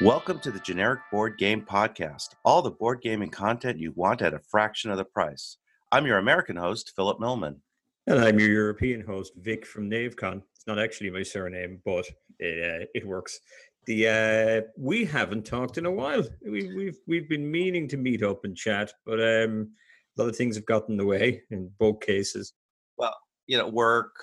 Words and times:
Welcome 0.00 0.40
to 0.40 0.50
the 0.50 0.60
Generic 0.60 1.00
Board 1.10 1.36
Game 1.36 1.60
Podcast. 1.60 2.28
All 2.42 2.62
the 2.62 2.70
board 2.70 3.02
gaming 3.02 3.28
content 3.28 3.78
you 3.78 3.92
want 3.92 4.22
at 4.22 4.32
a 4.32 4.38
fraction 4.38 4.90
of 4.90 4.96
the 4.96 5.04
price. 5.04 5.58
I'm 5.92 6.06
your 6.06 6.16
American 6.16 6.56
host, 6.56 6.94
Phillip 6.96 7.20
Millman. 7.20 7.60
And 8.06 8.18
I'm 8.18 8.38
your 8.38 8.48
European 8.48 9.02
host, 9.02 9.34
Vic 9.36 9.66
from 9.66 9.90
NaveCon. 9.90 10.40
It's 10.56 10.66
not 10.66 10.78
actually 10.78 11.10
my 11.10 11.22
surname, 11.22 11.82
but 11.84 12.06
it, 12.38 12.82
uh, 12.82 12.86
it 12.94 13.06
works. 13.06 13.40
The 13.84 14.08
uh, 14.08 14.68
we 14.78 15.04
haven't 15.04 15.44
talked 15.44 15.76
in 15.76 15.84
a 15.84 15.90
while. 15.90 16.24
We, 16.42 16.74
we've 16.74 16.98
we've 17.06 17.28
been 17.28 17.50
meaning 17.50 17.86
to 17.88 17.98
meet 17.98 18.22
up 18.22 18.46
and 18.46 18.56
chat, 18.56 18.94
but 19.04 19.20
um, 19.20 19.68
a 20.16 20.22
lot 20.22 20.30
of 20.30 20.36
things 20.36 20.56
have 20.56 20.64
gotten 20.64 20.92
in 20.92 20.96
the 20.96 21.04
way 21.04 21.42
in 21.50 21.70
both 21.78 22.00
cases. 22.00 22.54
Well, 22.96 23.14
you 23.46 23.58
know, 23.58 23.68
work, 23.68 24.14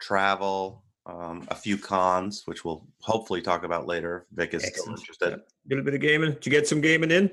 travel, 0.00 0.84
um, 1.06 1.46
a 1.48 1.54
few 1.54 1.76
cons, 1.76 2.42
which 2.46 2.64
we'll 2.64 2.86
hopefully 3.00 3.42
talk 3.42 3.64
about 3.64 3.86
later. 3.86 4.26
Vic 4.32 4.54
is 4.54 4.64
Excellent. 4.64 4.98
still 4.98 5.02
interested. 5.02 5.32
A 5.34 5.42
little 5.68 5.84
bit 5.84 5.94
of 5.94 6.00
gaming. 6.00 6.32
Did 6.32 6.46
you 6.46 6.52
get 6.52 6.66
some 6.66 6.80
gaming 6.80 7.10
in? 7.10 7.30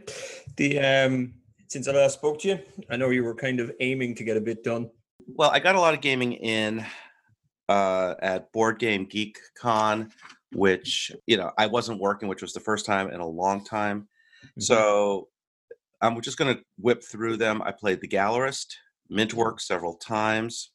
The 0.57 0.79
um, 0.79 1.33
since 1.67 1.87
I 1.87 1.93
last 1.93 2.15
spoke 2.15 2.39
to 2.41 2.49
you, 2.49 2.59
I 2.89 2.97
know 2.97 3.09
you 3.09 3.23
were 3.23 3.35
kind 3.35 3.59
of 3.59 3.71
aiming 3.79 4.15
to 4.15 4.23
get 4.23 4.37
a 4.37 4.41
bit 4.41 4.63
done. 4.63 4.89
Well, 5.27 5.51
I 5.51 5.59
got 5.59 5.75
a 5.75 5.79
lot 5.79 5.93
of 5.93 6.01
gaming 6.01 6.33
in 6.33 6.85
uh, 7.69 8.15
at 8.21 8.51
Board 8.51 8.79
Game 8.79 9.05
Geek 9.05 9.37
Con, 9.57 10.11
which 10.51 11.11
you 11.27 11.37
know 11.37 11.51
I 11.57 11.67
wasn't 11.67 12.01
working, 12.01 12.27
which 12.27 12.41
was 12.41 12.53
the 12.53 12.59
first 12.59 12.85
time 12.85 13.09
in 13.09 13.21
a 13.21 13.27
long 13.27 13.63
time. 13.63 14.01
Mm-hmm. 14.01 14.61
So 14.61 15.29
I'm 16.01 16.19
just 16.21 16.37
going 16.37 16.55
to 16.55 16.61
whip 16.77 17.03
through 17.03 17.37
them. 17.37 17.61
I 17.61 17.71
played 17.71 18.01
The 18.01 18.07
Gallerist, 18.07 18.73
Mintwork 19.09 19.61
several 19.61 19.93
times. 19.95 20.71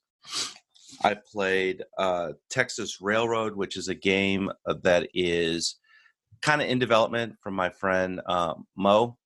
I 1.02 1.14
played 1.14 1.84
uh, 1.98 2.32
Texas 2.50 3.00
Railroad, 3.00 3.56
which 3.56 3.76
is 3.76 3.88
a 3.88 3.94
game 3.94 4.50
uh, 4.66 4.74
that 4.82 5.08
is 5.14 5.76
kind 6.42 6.62
of 6.62 6.68
in 6.68 6.78
development 6.78 7.34
from 7.42 7.54
my 7.54 7.70
friend 7.70 8.20
uh, 8.26 8.54
Mo. 8.76 9.18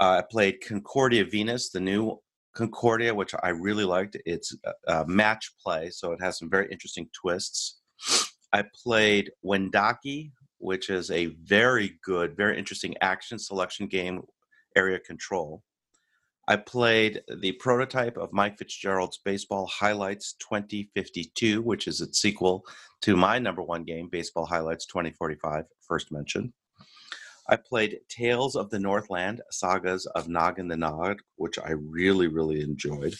Uh, 0.00 0.20
I 0.20 0.24
played 0.28 0.60
Concordia 0.66 1.24
Venus, 1.24 1.70
the 1.70 1.80
new 1.80 2.20
Concordia, 2.54 3.14
which 3.14 3.34
I 3.42 3.50
really 3.50 3.84
liked. 3.84 4.16
It's 4.24 4.54
a, 4.86 5.06
match 5.06 5.52
play, 5.62 5.90
so 5.90 6.12
it 6.12 6.20
has 6.20 6.38
some 6.38 6.50
very 6.50 6.68
interesting 6.70 7.08
twists. 7.12 7.80
I 8.52 8.64
played 8.74 9.30
Wendake, 9.44 10.32
which 10.58 10.90
is 10.90 11.10
a 11.10 11.26
very 11.44 11.98
good, 12.02 12.36
very 12.36 12.58
interesting 12.58 12.94
action 13.00 13.38
selection 13.38 13.86
game, 13.86 14.22
area 14.74 14.98
control. 14.98 15.62
I 16.48 16.56
played 16.56 17.22
the 17.40 17.52
prototype 17.52 18.16
of 18.16 18.32
Mike 18.32 18.58
Fitzgerald's 18.58 19.18
Baseball 19.24 19.66
Highlights 19.66 20.34
2052, 20.34 21.60
which 21.60 21.88
is 21.88 22.00
its 22.00 22.20
sequel 22.20 22.64
to 23.02 23.16
my 23.16 23.38
number 23.38 23.62
one 23.62 23.82
game, 23.82 24.08
Baseball 24.08 24.46
Highlights 24.46 24.86
2045, 24.86 25.64
first 25.80 26.12
mentioned. 26.12 26.52
I 27.48 27.56
played 27.56 27.98
Tales 28.08 28.54
of 28.54 28.70
the 28.70 28.78
Northland, 28.78 29.40
Sagas 29.50 30.06
of 30.06 30.28
Noggin 30.28 30.68
the 30.68 30.76
Nog, 30.76 31.20
which 31.36 31.58
I 31.58 31.70
really, 31.70 32.28
really 32.28 32.60
enjoyed. 32.60 33.14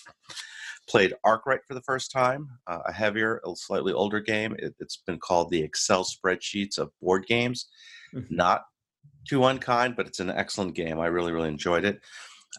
Played 0.89 1.15
Arkwright 1.25 1.65
for 1.67 1.75
the 1.75 1.83
first 1.83 2.13
time, 2.13 2.49
uh, 2.69 2.79
a 2.87 2.93
heavier, 2.93 3.41
a 3.45 3.57
slightly 3.57 3.93
older 3.93 4.21
game. 4.21 4.55
It, 4.59 4.75
it's 4.79 5.03
been 5.05 5.19
called 5.19 5.51
the 5.51 5.63
Excel 5.63 6.05
spreadsheets 6.05 6.79
of 6.79 6.93
board 7.03 7.27
games. 7.27 7.67
Mhm. 8.15 8.31
Not 8.31 8.63
too 9.29 9.45
unkind, 9.45 9.97
but 9.97 10.07
it's 10.07 10.21
an 10.21 10.31
excellent 10.31 10.75
game. 10.75 11.01
I 11.01 11.07
really, 11.07 11.33
really 11.33 11.49
enjoyed 11.49 11.85
it. 11.85 12.01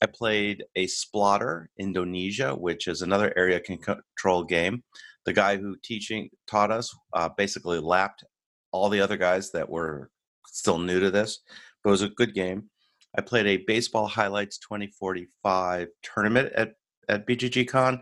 I 0.01 0.05
played 0.05 0.63
a 0.75 0.85
Splotter 0.85 1.67
Indonesia, 1.79 2.53
which 2.53 2.87
is 2.87 3.01
another 3.01 3.33
area 3.35 3.59
control 3.59 4.43
game. 4.43 4.83
The 5.25 5.33
guy 5.33 5.57
who 5.57 5.75
teaching 5.83 6.29
taught 6.47 6.71
us 6.71 6.95
uh, 7.13 7.30
basically 7.35 7.80
lapped 7.80 8.23
all 8.71 8.89
the 8.89 9.02
other 9.02 9.17
guys 9.17 9.52
that 9.52 9.69
were 9.69 10.09
still 10.45 10.77
new 10.77 10.99
to 10.99 11.11
this, 11.11 11.39
but 11.83 11.89
it 11.89 11.91
was 11.91 12.02
a 12.02 12.09
good 12.09 12.33
game. 12.33 12.69
I 13.17 13.21
played 13.21 13.47
a 13.47 13.57
Baseball 13.65 14.07
Highlights 14.07 14.59
2045 14.59 15.87
tournament 16.03 16.53
at, 16.53 16.73
at 17.09 17.25
BGG 17.25 17.67
Con, 17.67 18.02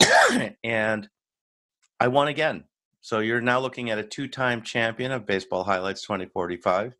and 0.64 1.08
I 2.00 2.08
won 2.08 2.28
again. 2.28 2.64
So 3.00 3.20
you're 3.20 3.40
now 3.40 3.60
looking 3.60 3.90
at 3.90 3.98
a 3.98 4.02
two 4.02 4.28
time 4.28 4.62
champion 4.62 5.12
of 5.12 5.26
Baseball 5.26 5.64
Highlights 5.64 6.02
2045. 6.02 6.94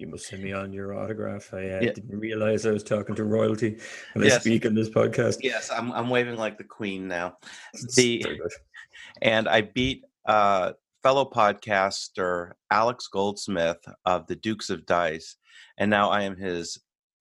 You 0.00 0.06
must 0.06 0.26
send 0.28 0.42
me 0.42 0.54
on 0.54 0.72
your 0.72 0.94
autograph. 0.98 1.52
I 1.52 1.58
uh, 1.58 1.80
Yeah. 1.82 1.92
didn't 1.92 2.18
realize 2.18 2.64
I 2.64 2.70
was 2.70 2.82
talking 2.82 3.14
to 3.16 3.24
royalty 3.24 3.78
when 4.14 4.24
I 4.24 4.30
speak 4.38 4.64
on 4.64 4.74
this 4.74 4.88
podcast. 4.88 5.38
Yes, 5.42 5.70
I'm, 5.70 5.92
I'm 5.92 6.08
waving 6.08 6.36
like 6.36 6.56
the 6.56 6.64
queen 6.64 7.06
now. 7.06 7.36
The- 7.96 8.24
and 9.20 9.46
I 9.46 9.60
beat 9.60 10.04
uh, 10.26 10.72
fellow 11.02 11.26
podcaster 11.26 12.52
Alex 12.70 13.08
Goldsmith 13.08 13.76
of 14.06 14.26
the 14.26 14.36
Dukes 14.36 14.70
of 14.70 14.86
Dice, 14.86 15.36
and 15.76 15.90
now 15.90 16.08
I 16.08 16.22
am 16.22 16.34
his 16.36 16.78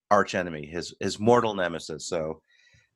arch 0.10 0.34
enemy, 0.34 0.66
his 0.66 0.96
his 1.02 1.20
mortal 1.20 1.54
nemesis. 1.56 2.08
So 2.08 2.42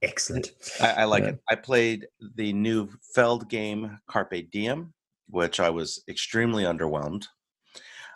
Excellent. 0.01 0.51
I, 0.81 0.91
I 0.91 1.03
like 1.05 1.23
Yeah. 1.23 1.29
it. 1.29 1.39
I 1.49 1.55
played 1.55 2.07
the 2.35 2.53
new 2.53 2.89
Feld 3.15 3.49
game 3.49 3.99
Carpe 4.09 4.49
Diem, 4.51 4.93
which 5.29 5.59
I 5.59 5.69
was 5.69 6.03
extremely 6.07 6.63
underwhelmed. 6.63 7.25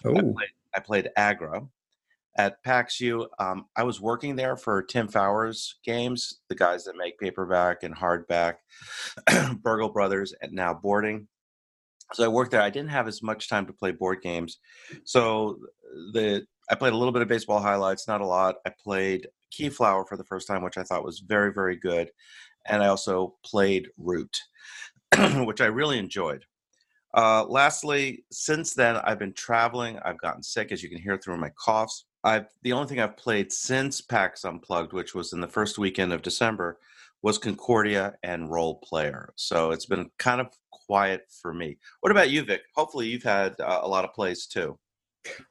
I 0.05 0.09
Oh, 0.09 0.13
played, 0.13 0.49
I 0.77 0.79
played 0.79 1.09
Aggro. 1.17 1.69
At 2.37 2.63
PAX 2.63 3.01
U, 3.01 3.27
um, 3.39 3.65
I 3.75 3.81
was 3.81 3.99
working 3.99 4.35
there 4.35 4.55
for 4.55 4.83
Tim 4.83 5.07
Fowers 5.07 5.79
Games, 5.83 6.39
the 6.49 6.55
guys 6.55 6.83
that 6.83 6.95
make 6.95 7.17
paperback 7.17 7.81
and 7.81 7.95
hardback, 7.95 8.57
Burgle 9.63 9.89
Brothers, 9.89 10.35
and 10.39 10.53
now 10.53 10.75
boarding. 10.75 11.27
So 12.13 12.23
I 12.23 12.27
worked 12.27 12.51
there. 12.51 12.61
I 12.61 12.69
didn't 12.69 12.91
have 12.91 13.07
as 13.07 13.23
much 13.23 13.49
time 13.49 13.65
to 13.65 13.73
play 13.73 13.91
board 13.91 14.21
games, 14.21 14.59
so 15.03 15.57
the 16.13 16.45
I 16.69 16.75
played 16.75 16.93
a 16.93 16.97
little 16.97 17.11
bit 17.11 17.23
of 17.23 17.27
baseball 17.27 17.59
highlights, 17.59 18.07
not 18.07 18.21
a 18.21 18.27
lot. 18.27 18.57
I 18.67 18.71
played 18.83 19.27
Keyflower 19.51 20.07
for 20.07 20.15
the 20.15 20.23
first 20.23 20.47
time, 20.47 20.63
which 20.63 20.77
I 20.77 20.83
thought 20.83 21.03
was 21.03 21.23
very, 21.25 21.51
very 21.51 21.75
good, 21.75 22.11
and 22.67 22.83
I 22.83 22.87
also 22.87 23.35
played 23.43 23.87
Root, 23.97 24.37
which 25.37 25.59
I 25.59 25.65
really 25.65 25.97
enjoyed. 25.97 26.45
Uh, 27.17 27.43
lastly, 27.45 28.23
since 28.31 28.75
then, 28.75 28.95
I've 28.97 29.17
been 29.17 29.33
traveling. 29.33 29.97
I've 30.05 30.19
gotten 30.19 30.43
sick, 30.43 30.71
as 30.71 30.83
you 30.83 30.89
can 30.89 31.01
hear 31.01 31.17
through 31.17 31.37
my 31.37 31.49
coughs. 31.57 32.05
I've 32.23 32.45
the 32.61 32.73
only 32.73 32.87
thing 32.87 32.99
I've 32.99 33.17
played 33.17 33.51
since 33.51 34.01
PAX 34.01 34.45
Unplugged, 34.45 34.93
which 34.93 35.15
was 35.15 35.33
in 35.33 35.41
the 35.41 35.47
first 35.47 35.79
weekend 35.79 36.13
of 36.13 36.21
December, 36.21 36.77
was 37.23 37.39
Concordia 37.39 38.13
and 38.21 38.51
Roll 38.51 38.75
Player. 38.75 39.33
So 39.35 39.71
it's 39.71 39.87
been 39.87 40.11
kind 40.19 40.39
of 40.39 40.49
quiet 40.69 41.23
for 41.41 41.55
me. 41.55 41.77
What 42.01 42.11
about 42.11 42.29
you, 42.29 42.43
Vic? 42.43 42.61
Hopefully, 42.75 43.07
you've 43.07 43.23
had 43.23 43.59
uh, 43.59 43.79
a 43.81 43.87
lot 43.87 44.05
of 44.05 44.13
plays 44.13 44.45
too. 44.45 44.77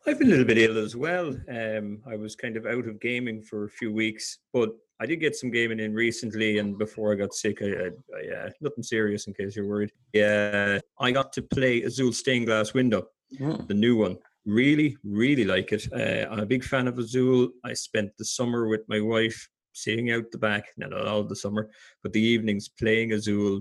I've 0.06 0.20
been 0.20 0.28
a 0.28 0.30
little 0.30 0.44
bit 0.44 0.58
ill 0.58 0.78
as 0.78 0.94
well. 0.94 1.34
Um, 1.50 2.00
I 2.06 2.14
was 2.14 2.36
kind 2.36 2.56
of 2.56 2.64
out 2.64 2.86
of 2.86 3.00
gaming 3.00 3.42
for 3.42 3.64
a 3.64 3.70
few 3.70 3.92
weeks, 3.92 4.38
but 4.52 4.70
I 5.00 5.06
did 5.06 5.16
get 5.20 5.36
some 5.36 5.50
gaming 5.50 5.80
in 5.80 5.94
recently. 5.94 6.58
And 6.58 6.78
before 6.78 7.12
I 7.12 7.16
got 7.16 7.34
sick, 7.34 7.60
I, 7.62 7.66
I, 7.66 7.90
I 8.16 8.46
uh, 8.46 8.50
nothing 8.60 8.82
serious 8.82 9.26
in 9.26 9.34
case 9.34 9.54
you're 9.56 9.66
worried. 9.68 9.92
Yeah, 10.12 10.78
I 10.98 11.10
got 11.10 11.32
to 11.34 11.42
play 11.42 11.82
Azul 11.82 12.12
Stained 12.12 12.46
Glass 12.46 12.72
Window, 12.74 13.08
the 13.68 13.74
new 13.74 13.96
one. 13.96 14.16
Really, 14.46 14.96
really 15.04 15.44
like 15.44 15.72
it. 15.72 15.86
Uh, 15.92 16.30
I'm 16.32 16.40
a 16.40 16.46
big 16.46 16.64
fan 16.64 16.86
of 16.88 16.98
Azul. 16.98 17.50
I 17.64 17.72
spent 17.72 18.10
the 18.16 18.24
summer 18.24 18.68
with 18.68 18.82
my 18.88 19.00
wife 19.00 19.48
sitting 19.72 20.10
out 20.12 20.24
the 20.32 20.38
back, 20.38 20.64
no, 20.78 20.86
not 20.86 21.06
all 21.06 21.24
the 21.24 21.36
summer, 21.36 21.68
but 22.02 22.12
the 22.12 22.20
evenings 22.22 22.68
playing 22.68 23.12
Azul, 23.12 23.60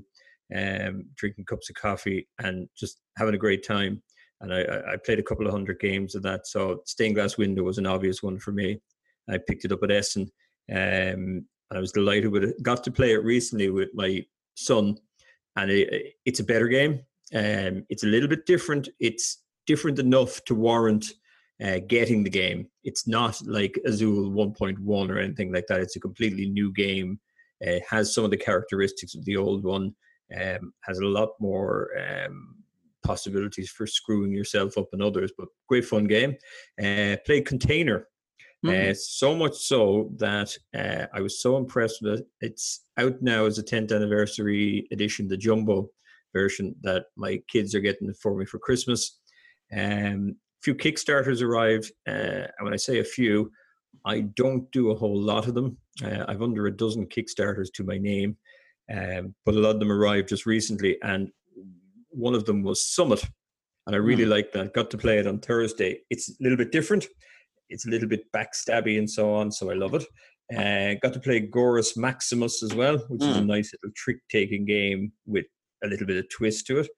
um, 0.56 1.04
drinking 1.16 1.46
cups 1.46 1.70
of 1.70 1.76
coffee, 1.76 2.28
and 2.40 2.70
just 2.78 3.02
having 3.18 3.34
a 3.36 3.40
great 3.40 3.66
time. 3.66 4.02
And 4.42 4.54
I, 4.54 4.62
I- 4.62 4.94
I 4.94 4.98
played 4.98 5.20
a 5.20 5.24
couple 5.24 5.46
of 5.48 5.52
hundred 5.54 5.80
games 5.80 6.14
of 6.16 6.22
that. 6.24 6.46
So 6.48 6.82
Stained 6.86 7.16
Glass 7.16 7.38
Window 7.38 7.64
was 7.64 7.78
an 7.80 7.88
obvious 7.88 8.22
one 8.24 8.38
for 8.40 8.52
me. 8.52 8.80
I 9.30 9.40
picked 9.40 9.66
it 9.66 9.72
up 9.72 9.82
at 9.84 9.92
Essen, 9.92 10.32
um, 10.72 11.46
and 11.70 11.78
I 11.78 11.80
was 11.80 11.92
delighted 11.92 12.32
with 12.32 12.44
it. 12.44 12.62
Got 12.64 12.84
to 12.86 12.92
play 12.92 13.14
it 13.14 13.24
recently 13.24 13.70
with 13.70 13.90
my 13.94 14.26
son, 14.56 14.98
and 15.56 15.72
it, 15.72 16.14
it's 16.26 16.40
a 16.40 16.44
better 16.44 16.68
game. 16.68 17.02
Um, 17.34 17.86
it's 17.90 18.04
a 18.04 18.08
little 18.08 18.30
bit 18.30 18.46
different. 18.46 18.90
It's 19.00 19.44
different 19.66 20.00
enough 20.00 20.44
to 20.46 20.56
warrant 20.56 21.06
uh, 21.64 21.80
getting 21.88 22.24
the 22.24 22.30
game. 22.30 22.68
It's 22.84 23.08
not 23.08 23.40
like 23.46 23.80
Azul 23.86 24.32
1.1 24.32 25.10
or 25.10 25.18
anything 25.20 25.54
like 25.54 25.68
that. 25.68 25.82
It's 25.82 25.96
a 25.96 26.02
completely 26.02 26.48
new 26.48 26.72
game. 26.72 27.20
Uh, 27.66 27.80
has 27.90 28.14
some 28.14 28.26
of 28.26 28.32
the 28.32 28.38
characteristics 28.38 29.16
of 29.16 29.24
the 29.26 29.38
old 29.38 29.64
one. 29.64 29.96
Um, 30.36 30.74
has 30.84 31.00
a 31.00 31.06
lot 31.06 31.30
more 31.40 31.90
um, 31.98 32.56
possibilities 33.04 33.70
for 33.70 33.88
screwing 33.88 34.32
yourself 34.32 34.78
up 34.78 34.88
and 34.92 35.02
others. 35.02 35.32
But 35.38 35.48
great 35.70 35.86
fun 35.86 36.06
game. 36.06 36.36
Uh, 36.82 37.18
Container. 37.46 38.08
Mhm. 38.66 38.92
Uh, 38.92 38.94
so 38.94 39.36
much 39.36 39.56
so 39.56 40.12
that 40.18 40.56
uh, 40.76 41.08
I 41.14 41.22
was 41.22 41.42
so 41.42 41.58
impressed 41.58 42.02
with 42.02 42.20
it. 42.20 42.26
It's 42.42 42.86
out 42.98 43.22
now 43.22 43.46
as 43.46 43.58
a 43.58 43.64
10th 43.64 43.92
anniversary 43.94 44.88
edition, 44.92 45.28
the 45.28 45.38
jumbo 45.38 45.90
version 46.34 46.76
that 46.82 47.06
my 47.16 47.42
kids 47.48 47.74
are 47.76 47.80
getting 47.80 48.14
for 48.14 48.36
me 48.38 48.46
for 48.46 48.60
Christmas. 48.60 49.20
Um, 49.76 50.36
few 50.62 50.76
Kickstarters 50.76 51.42
arrived, 51.42 51.92
uh, 52.08 52.48
and 52.58 52.62
when 52.64 52.74
I 52.74 52.78
say 52.78 53.00
a 53.00 53.04
few, 53.04 53.52
I 54.06 54.22
don't 54.22 54.70
do 54.72 54.92
a 54.92 54.96
whole 54.96 55.20
lot 55.20 55.48
of 55.48 55.54
them. 55.54 55.78
Uh, 56.04 56.26
I've 56.28 56.42
under 56.42 56.66
a 56.68 56.76
dozen 56.76 57.08
Kickstarters 57.08 57.72
to 57.76 57.84
my 57.84 57.98
name, 57.98 58.38
um, 58.92 59.36
but 59.46 59.56
a 59.56 59.60
lot 59.60 59.76
of 59.76 59.80
them 59.80 59.92
arrived 59.92 60.30
just 60.30 60.46
recently, 60.46 60.98
and 61.04 61.30
one 62.10 62.34
of 62.36 62.46
them 62.46 62.64
was 62.64 62.84
Summit, 62.86 63.24
and 63.88 63.96
I 63.96 64.00
really 64.00 64.24
Hmm. 64.24 64.32
liked 64.32 64.54
that. 64.54 64.74
Got 64.74 64.90
to 64.92 64.98
play 64.98 65.20
it 65.20 65.28
on 65.28 65.40
Thursday. 65.40 66.02
It's 66.10 66.30
a 66.30 66.34
little 66.42 66.58
bit 66.58 66.72
different. 66.72 67.08
It's 67.70 67.86
a 67.86 67.90
little 67.90 68.08
bit 68.08 68.32
backstabby 68.32 68.98
and 68.98 69.10
so 69.10 69.34
on, 69.34 69.52
so 69.52 69.72
I 69.72 69.74
love 69.74 69.96
it. 69.96 70.06
Uh, 70.54 71.00
got 71.02 71.14
to 71.14 71.20
play 71.20 71.48
Gorus 71.48 71.98
Maximus 71.98 72.62
as 72.62 72.74
well, 72.76 72.98
which 73.10 73.22
mm. 73.22 73.30
is 73.30 73.38
a 73.38 73.42
hmm. 73.42 73.48
nice 73.48 73.72
little 73.74 73.94
trick-taking 73.96 74.66
game 74.66 75.12
with 75.26 75.46
a 75.84 75.88
little 75.88 76.06
bit 76.06 76.18
of 76.18 76.30
twist 76.30 76.68
to 76.68 76.80
it. 76.80 76.90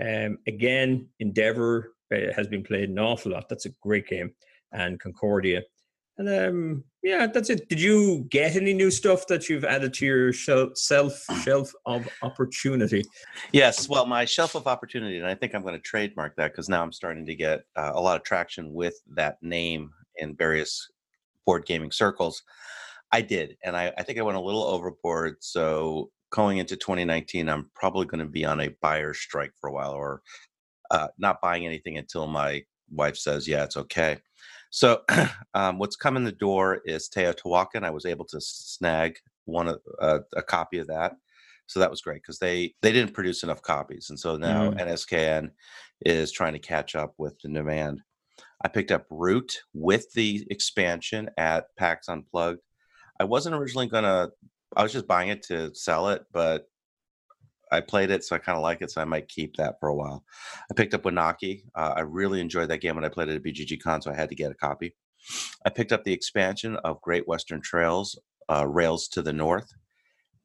Um, 0.00 0.38
again, 0.46 1.08
Endeavor 1.20 1.94
uh, 2.12 2.32
has 2.34 2.48
been 2.48 2.64
played 2.64 2.90
an 2.90 2.98
awful 2.98 3.32
lot. 3.32 3.48
That's 3.48 3.66
a 3.66 3.74
great 3.82 4.08
game, 4.08 4.32
and 4.72 4.98
Concordia. 4.98 5.62
And 6.18 6.28
um, 6.28 6.84
yeah, 7.04 7.28
that's 7.28 7.48
it. 7.48 7.68
Did 7.68 7.80
you 7.80 8.26
get 8.30 8.56
any 8.56 8.74
new 8.74 8.90
stuff 8.90 9.28
that 9.28 9.48
you've 9.48 9.64
added 9.64 9.94
to 9.94 10.06
your 10.06 10.32
shelf, 10.32 10.76
shelf 10.76 11.72
of 11.86 12.08
opportunity? 12.22 13.04
Yes, 13.52 13.88
well, 13.88 14.04
my 14.04 14.24
shelf 14.24 14.56
of 14.56 14.66
opportunity, 14.66 15.18
and 15.18 15.26
I 15.26 15.36
think 15.36 15.54
I'm 15.54 15.62
going 15.62 15.74
to 15.74 15.80
trademark 15.80 16.34
that 16.36 16.50
because 16.50 16.68
now 16.68 16.82
I'm 16.82 16.92
starting 16.92 17.24
to 17.26 17.36
get 17.36 17.60
uh, 17.76 17.92
a 17.94 18.00
lot 18.00 18.16
of 18.16 18.24
traction 18.24 18.74
with 18.74 18.94
that 19.14 19.36
name 19.42 19.90
in 20.18 20.36
various 20.36 20.90
board 21.46 21.66
gaming 21.66 21.92
circles. 21.92 22.42
I 23.10 23.22
did, 23.22 23.56
and 23.64 23.76
I, 23.76 23.92
I 23.96 24.02
think 24.02 24.18
I 24.18 24.22
went 24.22 24.36
a 24.36 24.42
little 24.42 24.64
overboard. 24.64 25.36
So 25.40 26.10
going 26.30 26.58
into 26.58 26.76
2019, 26.76 27.48
I'm 27.48 27.70
probably 27.74 28.06
going 28.06 28.20
to 28.20 28.30
be 28.30 28.44
on 28.44 28.60
a 28.60 28.74
buyer 28.82 29.14
strike 29.14 29.52
for 29.58 29.68
a 29.68 29.72
while, 29.72 29.92
or 29.92 30.22
uh, 30.90 31.08
not 31.18 31.40
buying 31.40 31.64
anything 31.64 31.96
until 31.96 32.26
my 32.26 32.62
wife 32.90 33.16
says, 33.16 33.48
"Yeah, 33.48 33.64
it's 33.64 33.76
okay." 33.76 34.18
So, 34.70 35.02
um, 35.54 35.78
what's 35.78 35.96
come 35.96 36.16
in 36.16 36.24
the 36.24 36.32
door 36.32 36.80
is 36.84 37.08
Teotihuacan. 37.08 37.84
I 37.84 37.90
was 37.90 38.04
able 38.04 38.26
to 38.26 38.40
snag 38.40 39.18
one 39.46 39.74
uh, 40.00 40.18
a 40.36 40.42
copy 40.42 40.78
of 40.78 40.88
that, 40.88 41.16
so 41.66 41.80
that 41.80 41.90
was 41.90 42.00
great 42.00 42.22
because 42.22 42.38
they 42.38 42.74
they 42.82 42.92
didn't 42.92 43.14
produce 43.14 43.42
enough 43.42 43.62
copies, 43.62 44.10
and 44.10 44.18
so 44.18 44.36
now 44.36 44.70
mm. 44.70 44.80
NSKN 44.80 45.50
is 46.02 46.32
trying 46.32 46.52
to 46.52 46.58
catch 46.58 46.94
up 46.94 47.14
with 47.18 47.38
the 47.40 47.48
demand. 47.48 48.02
I 48.62 48.68
picked 48.68 48.90
up 48.90 49.06
Root 49.10 49.60
with 49.72 50.12
the 50.12 50.46
expansion 50.50 51.30
at 51.36 51.66
PAX 51.76 52.08
Unplugged. 52.08 52.60
I 53.20 53.24
wasn't 53.24 53.54
originally 53.54 53.86
gonna. 53.86 54.30
I 54.76 54.82
was 54.82 54.92
just 54.92 55.06
buying 55.06 55.28
it 55.28 55.42
to 55.44 55.74
sell 55.74 56.08
it, 56.08 56.24
but 56.32 56.66
I 57.70 57.80
played 57.80 58.10
it, 58.10 58.24
so 58.24 58.34
I 58.34 58.38
kind 58.38 58.56
of 58.56 58.62
like 58.62 58.82
it, 58.82 58.90
so 58.90 59.00
I 59.00 59.04
might 59.04 59.28
keep 59.28 59.56
that 59.56 59.78
for 59.80 59.88
a 59.88 59.94
while. 59.94 60.24
I 60.70 60.74
picked 60.74 60.94
up 60.94 61.02
Wendake. 61.02 61.64
Uh, 61.74 61.94
I 61.96 62.00
really 62.00 62.40
enjoyed 62.40 62.68
that 62.70 62.80
game 62.80 62.94
when 62.94 63.04
I 63.04 63.08
played 63.08 63.28
it 63.28 63.36
at 63.36 63.42
BGG 63.42 63.80
Con, 63.82 64.02
so 64.02 64.10
I 64.10 64.16
had 64.16 64.28
to 64.30 64.34
get 64.34 64.50
a 64.50 64.54
copy. 64.54 64.94
I 65.64 65.70
picked 65.70 65.92
up 65.92 66.04
the 66.04 66.12
expansion 66.12 66.76
of 66.76 67.02
Great 67.02 67.26
Western 67.28 67.60
Trails, 67.60 68.18
uh, 68.48 68.66
Rails 68.66 69.08
to 69.08 69.22
the 69.22 69.32
North, 69.32 69.70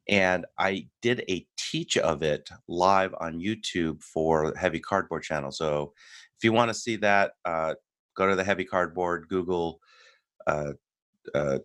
and 0.08 0.44
I 0.58 0.88
did 1.00 1.24
a 1.28 1.46
teach 1.56 1.96
of 1.96 2.22
it 2.22 2.48
live 2.68 3.14
on 3.20 3.40
YouTube 3.40 4.02
for 4.02 4.54
Heavy 4.56 4.80
Cardboard 4.80 5.22
channel. 5.22 5.50
So 5.50 5.92
if 6.36 6.44
you 6.44 6.52
want 6.52 6.68
to 6.68 6.74
see 6.74 6.96
that, 6.96 7.32
uh, 7.44 7.74
go 8.16 8.28
to 8.28 8.36
the 8.36 8.44
Heavy 8.44 8.64
Cardboard, 8.64 9.28
Google 9.28 9.80
uh, 10.46 10.72
uh, 11.34 11.58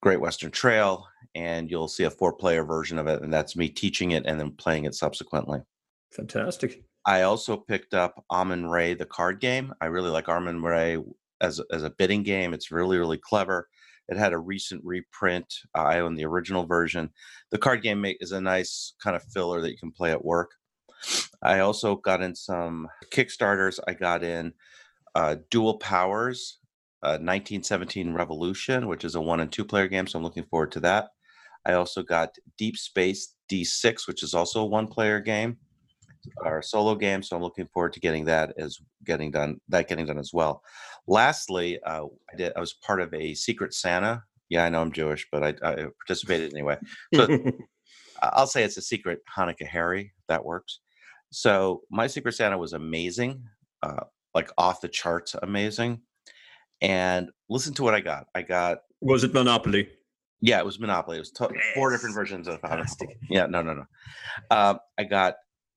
Great 0.00 0.20
Western 0.20 0.50
Trail, 0.50 1.06
and 1.34 1.70
you'll 1.70 1.88
see 1.88 2.04
a 2.04 2.10
four 2.10 2.32
player 2.32 2.64
version 2.64 2.98
of 2.98 3.06
it. 3.06 3.22
And 3.22 3.32
that's 3.32 3.56
me 3.56 3.68
teaching 3.68 4.12
it 4.12 4.24
and 4.26 4.38
then 4.38 4.52
playing 4.52 4.84
it 4.84 4.94
subsequently. 4.94 5.60
Fantastic. 6.12 6.84
I 7.04 7.22
also 7.22 7.56
picked 7.56 7.94
up 7.94 8.24
Amun-Re, 8.30 8.94
the 8.94 9.06
card 9.06 9.40
game. 9.40 9.72
I 9.80 9.86
really 9.86 10.10
like 10.10 10.28
Amun-Re 10.28 10.98
as, 11.40 11.60
as 11.72 11.82
a 11.82 11.90
bidding 11.90 12.22
game. 12.22 12.54
It's 12.54 12.70
really, 12.70 12.98
really 12.98 13.18
clever. 13.18 13.68
It 14.08 14.16
had 14.16 14.32
a 14.32 14.38
recent 14.38 14.82
reprint. 14.84 15.52
Uh, 15.76 15.82
I 15.82 16.00
own 16.00 16.14
the 16.14 16.24
original 16.24 16.66
version. 16.66 17.10
The 17.50 17.58
card 17.58 17.82
game 17.82 18.04
is 18.20 18.32
a 18.32 18.40
nice 18.40 18.94
kind 19.02 19.16
of 19.16 19.22
filler 19.22 19.60
that 19.60 19.70
you 19.70 19.78
can 19.78 19.92
play 19.92 20.12
at 20.12 20.24
work. 20.24 20.50
I 21.42 21.60
also 21.60 21.96
got 21.96 22.22
in 22.22 22.34
some 22.34 22.88
Kickstarters. 23.12 23.78
I 23.86 23.92
got 23.94 24.24
in 24.24 24.52
uh, 25.18 25.34
Dual 25.50 25.78
Powers, 25.78 26.58
uh, 27.02 27.18
1917 27.18 28.14
Revolution, 28.14 28.86
which 28.86 29.04
is 29.04 29.16
a 29.16 29.20
one 29.20 29.40
and 29.40 29.50
two 29.50 29.64
player 29.64 29.88
game. 29.88 30.06
So 30.06 30.16
I'm 30.16 30.22
looking 30.22 30.44
forward 30.44 30.70
to 30.72 30.80
that. 30.80 31.08
I 31.66 31.72
also 31.72 32.04
got 32.04 32.36
Deep 32.56 32.76
Space 32.76 33.34
D6, 33.50 34.06
which 34.06 34.22
is 34.22 34.32
also 34.32 34.62
a 34.62 34.66
one 34.66 34.86
player 34.86 35.18
game, 35.18 35.56
our 36.44 36.62
solo 36.62 36.94
game. 36.94 37.24
So 37.24 37.34
I'm 37.34 37.42
looking 37.42 37.66
forward 37.74 37.94
to 37.94 38.00
getting 38.00 38.26
that 38.26 38.54
as 38.58 38.78
getting 39.04 39.32
done, 39.32 39.60
that 39.68 39.88
getting 39.88 40.06
done 40.06 40.20
as 40.20 40.32
well. 40.32 40.62
Lastly, 41.08 41.80
uh, 41.82 42.04
I 42.32 42.36
did, 42.36 42.52
I 42.54 42.60
was 42.60 42.74
part 42.74 43.00
of 43.00 43.12
a 43.12 43.34
Secret 43.34 43.74
Santa. 43.74 44.22
Yeah, 44.48 44.64
I 44.64 44.68
know 44.68 44.80
I'm 44.80 44.92
Jewish, 44.92 45.26
but 45.32 45.42
I, 45.42 45.48
I 45.68 45.86
participated 46.06 46.52
anyway. 46.52 46.76
So 47.12 47.26
I'll 48.22 48.46
say 48.46 48.62
it's 48.62 48.76
a 48.76 48.82
secret 48.82 49.18
Hanukkah 49.36 49.66
Harry. 49.66 50.12
That 50.28 50.44
works. 50.44 50.78
So 51.30 51.82
my 51.90 52.06
Secret 52.06 52.32
Santa 52.32 52.56
was 52.56 52.72
amazing, 52.72 53.42
uh, 53.82 54.04
like 54.34 54.50
off 54.58 54.80
the 54.80 54.88
charts 54.88 55.34
amazing. 55.40 56.00
And 56.80 57.30
listen 57.48 57.74
to 57.74 57.82
what 57.82 57.94
I 57.94 58.00
got. 58.00 58.26
I 58.34 58.42
got. 58.42 58.78
Was 59.00 59.24
it 59.24 59.34
Monopoly? 59.34 59.88
Yeah, 60.40 60.58
it 60.58 60.64
was 60.64 60.78
Monopoly. 60.78 61.16
It 61.16 61.20
was 61.20 61.30
to- 61.32 61.50
yes. 61.52 61.64
four 61.74 61.90
different 61.90 62.14
versions 62.14 62.46
of 62.46 62.60
Fantastic. 62.60 63.18
Yeah, 63.28 63.46
no, 63.46 63.62
no, 63.62 63.74
no. 63.74 63.84
Um, 64.50 64.78
I 64.96 65.04
got 65.04 65.34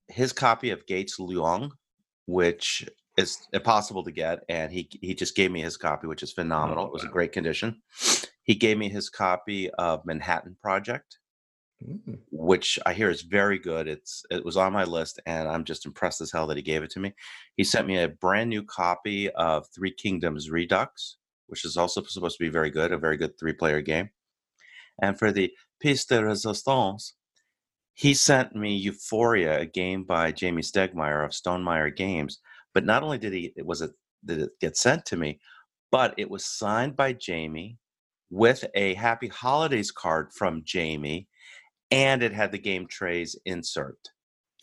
his 0.08 0.34
copy 0.34 0.70
of 0.70 0.86
Gates 0.86 1.18
Loyang, 1.20 1.72
which 2.28 2.88
is 3.18 3.40
impossible 3.54 4.04
to 4.04 4.12
get, 4.12 4.44
and 4.50 4.72
he 4.72 4.88
he 5.02 5.16
just 5.16 5.36
gave 5.36 5.52
me 5.52 5.62
his 5.62 5.78
copy, 5.78 6.08
which 6.08 6.24
is 6.24 6.32
phenomenal. 6.32 6.84
Oh, 6.84 6.88
it 6.88 6.94
was 6.94 7.04
a 7.04 7.08
great 7.08 7.32
condition. 7.32 7.82
He 8.44 8.56
gave 8.56 8.78
me 8.78 8.90
his 8.90 9.10
copy 9.10 9.70
of 9.72 10.06
Manhattan 10.06 10.58
Project, 10.62 11.18
mm-hmm. 11.86 12.14
which 12.32 12.80
I 12.86 12.94
hear 12.94 13.10
is 13.10 13.22
very 13.22 13.60
good. 13.60 13.88
It's 13.88 14.24
it 14.30 14.44
was 14.46 14.58
on 14.58 14.74
my 14.74 14.84
list, 14.84 15.20
and 15.26 15.48
I'm 15.48 15.64
just 15.64 15.86
impressed 15.86 16.22
as 16.22 16.32
hell 16.32 16.48
that 16.48 16.58
he 16.58 16.64
gave 16.64 16.84
it 16.84 16.92
to 16.92 17.00
me. 17.00 17.14
He 17.58 17.64
sent 17.64 17.88
me 17.88 17.98
a 17.98 18.10
brand 18.10 18.50
new 18.50 18.64
copy 18.64 19.30
of 19.32 19.68
Three 19.74 19.92
Kingdoms 19.92 20.50
Redux, 20.50 21.18
which 21.48 21.66
is 21.66 21.78
also 21.78 22.02
supposed 22.04 22.38
to 22.38 22.44
be 22.44 22.50
very 22.50 22.70
good, 22.70 22.92
a 22.92 22.98
very 22.98 23.18
good 23.18 23.38
three 23.40 23.54
player 23.54 23.82
game. 23.82 24.10
And 25.02 25.18
for 25.18 25.32
the 25.32 25.52
piece 25.80 26.06
de 26.06 26.24
resistance, 26.24 27.16
he 27.94 28.14
sent 28.14 28.56
me 28.56 28.76
Euphoria, 28.76 29.60
a 29.60 29.66
game 29.66 30.04
by 30.04 30.32
Jamey 30.32 30.64
Stegmaier 30.64 31.26
of 31.26 31.32
Stonemaier 31.32 31.96
Games. 31.96 32.40
But 32.74 32.86
not 32.86 33.04
only 33.04 33.18
did 33.18 33.34
he, 33.34 33.54
it 33.56 33.66
was 33.66 33.82
it 33.82 33.92
did 34.24 34.42
it 34.42 34.52
get 34.60 34.78
sent 34.78 35.06
to 35.08 35.18
me, 35.18 35.40
but 35.92 36.14
it 36.18 36.30
was 36.30 36.46
signed 36.46 36.96
by 36.96 37.14
Jamey 37.14 37.78
with 38.30 38.66
a 38.76 38.94
Happy 38.94 39.28
Holidays 39.28 39.92
card 39.92 40.32
from 40.34 40.64
Jamey, 40.64 41.28
and 41.92 42.24
it 42.24 42.34
had 42.34 42.52
the 42.52 42.58
game 42.58 42.88
trays 42.88 43.38
insert. 43.46 43.98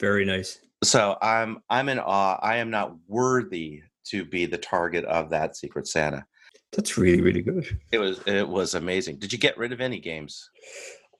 Very 0.00 0.24
nice. 0.24 0.58
So 0.82 1.16
I'm 1.22 1.58
I'm 1.68 1.88
in 1.88 1.98
awe. 1.98 2.38
I 2.40 2.56
am 2.56 2.70
not 2.70 2.96
worthy 3.06 3.82
to 4.06 4.24
be 4.24 4.46
the 4.46 4.58
target 4.58 5.04
of 5.04 5.30
that 5.30 5.56
Secret 5.56 5.86
Santa. 5.86 6.24
That's 6.72 6.96
really 6.96 7.20
really 7.20 7.42
good. 7.42 7.78
It 7.92 7.98
was 7.98 8.20
it 8.26 8.48
was 8.48 8.74
amazing. 8.74 9.18
Did 9.18 9.32
you 9.32 9.38
get 9.38 9.58
rid 9.58 9.72
of 9.72 9.80
any 9.80 9.98
games? 9.98 10.48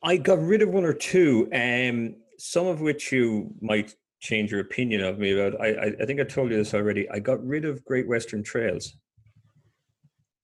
I 0.02 0.16
got 0.16 0.40
rid 0.40 0.62
of 0.62 0.68
one 0.68 0.84
or 0.84 0.92
two, 0.92 1.48
um, 1.52 2.14
some 2.38 2.66
of 2.66 2.80
which 2.80 3.10
you 3.10 3.52
might 3.60 3.94
change 4.20 4.52
your 4.52 4.60
opinion 4.60 5.02
of 5.02 5.18
me 5.18 5.32
about. 5.32 5.60
I, 5.60 5.68
I, 5.68 5.92
I 6.00 6.06
think 6.06 6.20
I 6.20 6.24
told 6.24 6.50
you 6.50 6.56
this 6.56 6.74
already. 6.74 7.10
I 7.10 7.18
got 7.18 7.44
rid 7.44 7.64
of 7.64 7.84
Great 7.84 8.06
Western 8.06 8.44
Trails. 8.44 8.96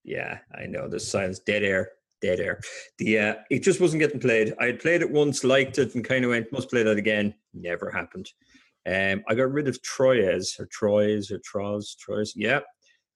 Yeah, 0.03 0.39
I 0.55 0.67
know 0.67 0.89
the 0.89 0.99
silence, 1.01 1.39
dead 1.39 1.63
air, 1.63 1.91
dead 2.25 2.41
air. 2.41 2.61
The 2.99 3.19
uh, 3.19 3.35
it 3.51 3.63
just 3.63 3.81
wasn't 3.81 4.01
getting 4.01 4.21
played. 4.21 4.55
I 4.59 4.67
had 4.67 4.81
played 4.81 5.03
it 5.03 5.11
once, 5.11 5.45
liked 5.45 5.79
it, 5.79 5.95
and 5.95 6.05
kind 6.05 6.25
of 6.25 6.31
went, 6.31 6.53
must 6.53 6.71
play 6.71 6.83
that 6.83 6.97
again. 6.97 7.35
Never 7.53 7.91
happened. 7.91 8.31
Um, 8.87 9.23
I 9.29 9.35
got 9.35 9.53
rid 9.53 9.69
of 9.69 9.83
Troyes 9.83 10.57
or 10.59 10.67
Troyes 10.67 11.31
or 11.31 11.39
Troyes, 11.45 11.97
Troyes. 11.99 12.33
Yeah, 12.37 12.61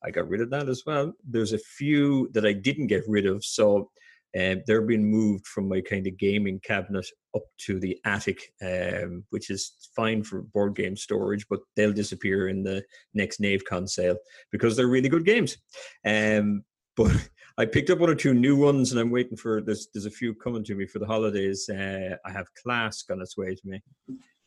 I 0.05 0.11
got 0.11 0.29
rid 0.29 0.41
of 0.41 0.51
that 0.51 0.69
as 0.69 0.83
well. 0.87 1.13
There's 1.29 1.53
a 1.53 1.59
few 1.59 2.31
that 2.33 2.47
I 2.47 2.53
didn't 2.53 2.87
get 2.87 3.05
rid 3.07 3.27
of. 3.27 3.45
So 3.45 3.91
um, 4.39 4.63
they're 4.67 4.83
being 4.83 5.11
moved 5.11 5.47
from 5.47 5.69
my 5.69 5.81
kind 5.81 6.07
of 6.07 6.19
gaming 6.19 6.61
cabinet 6.61 7.07
up 7.35 7.45
to 7.59 7.81
the 7.81 7.99
attic, 8.05 8.53
um, 8.63 9.25
which 9.31 9.51
is 9.51 9.89
fine 9.97 10.23
for 10.23 10.43
board 10.43 10.77
game 10.77 10.97
storage, 10.97 11.47
but 11.49 11.61
they'll 11.77 11.93
disappear 11.93 12.49
in 12.49 12.63
the 12.63 12.85
next 13.15 13.41
NaveCon 13.41 13.89
sale 13.89 14.17
because 14.53 14.77
they're 14.77 14.87
really 14.87 15.09
good 15.09 15.25
games. 15.25 15.57
Um, 16.05 16.65
but 16.97 17.29
I 17.59 17.67
picked 17.67 17.91
up 17.91 17.99
one 17.99 18.09
or 18.09 18.15
two 18.15 18.35
new 18.35 18.57
ones, 18.57 18.93
and 18.93 19.01
I'm 19.01 19.11
waiting 19.11 19.37
for 19.37 19.61
there's 19.61 19.89
there's 19.93 20.07
a 20.07 20.11
few 20.11 20.33
coming 20.35 20.65
to 20.65 20.75
me 20.75 20.87
for 20.87 21.01
the 21.01 21.07
holidays. 21.07 21.69
Uh, 21.69 22.17
I 22.25 22.31
have 22.31 22.47
Klask 22.65 23.11
on 23.11 23.21
its 23.21 23.37
way 23.37 23.55
to 23.55 23.63
me, 23.65 23.83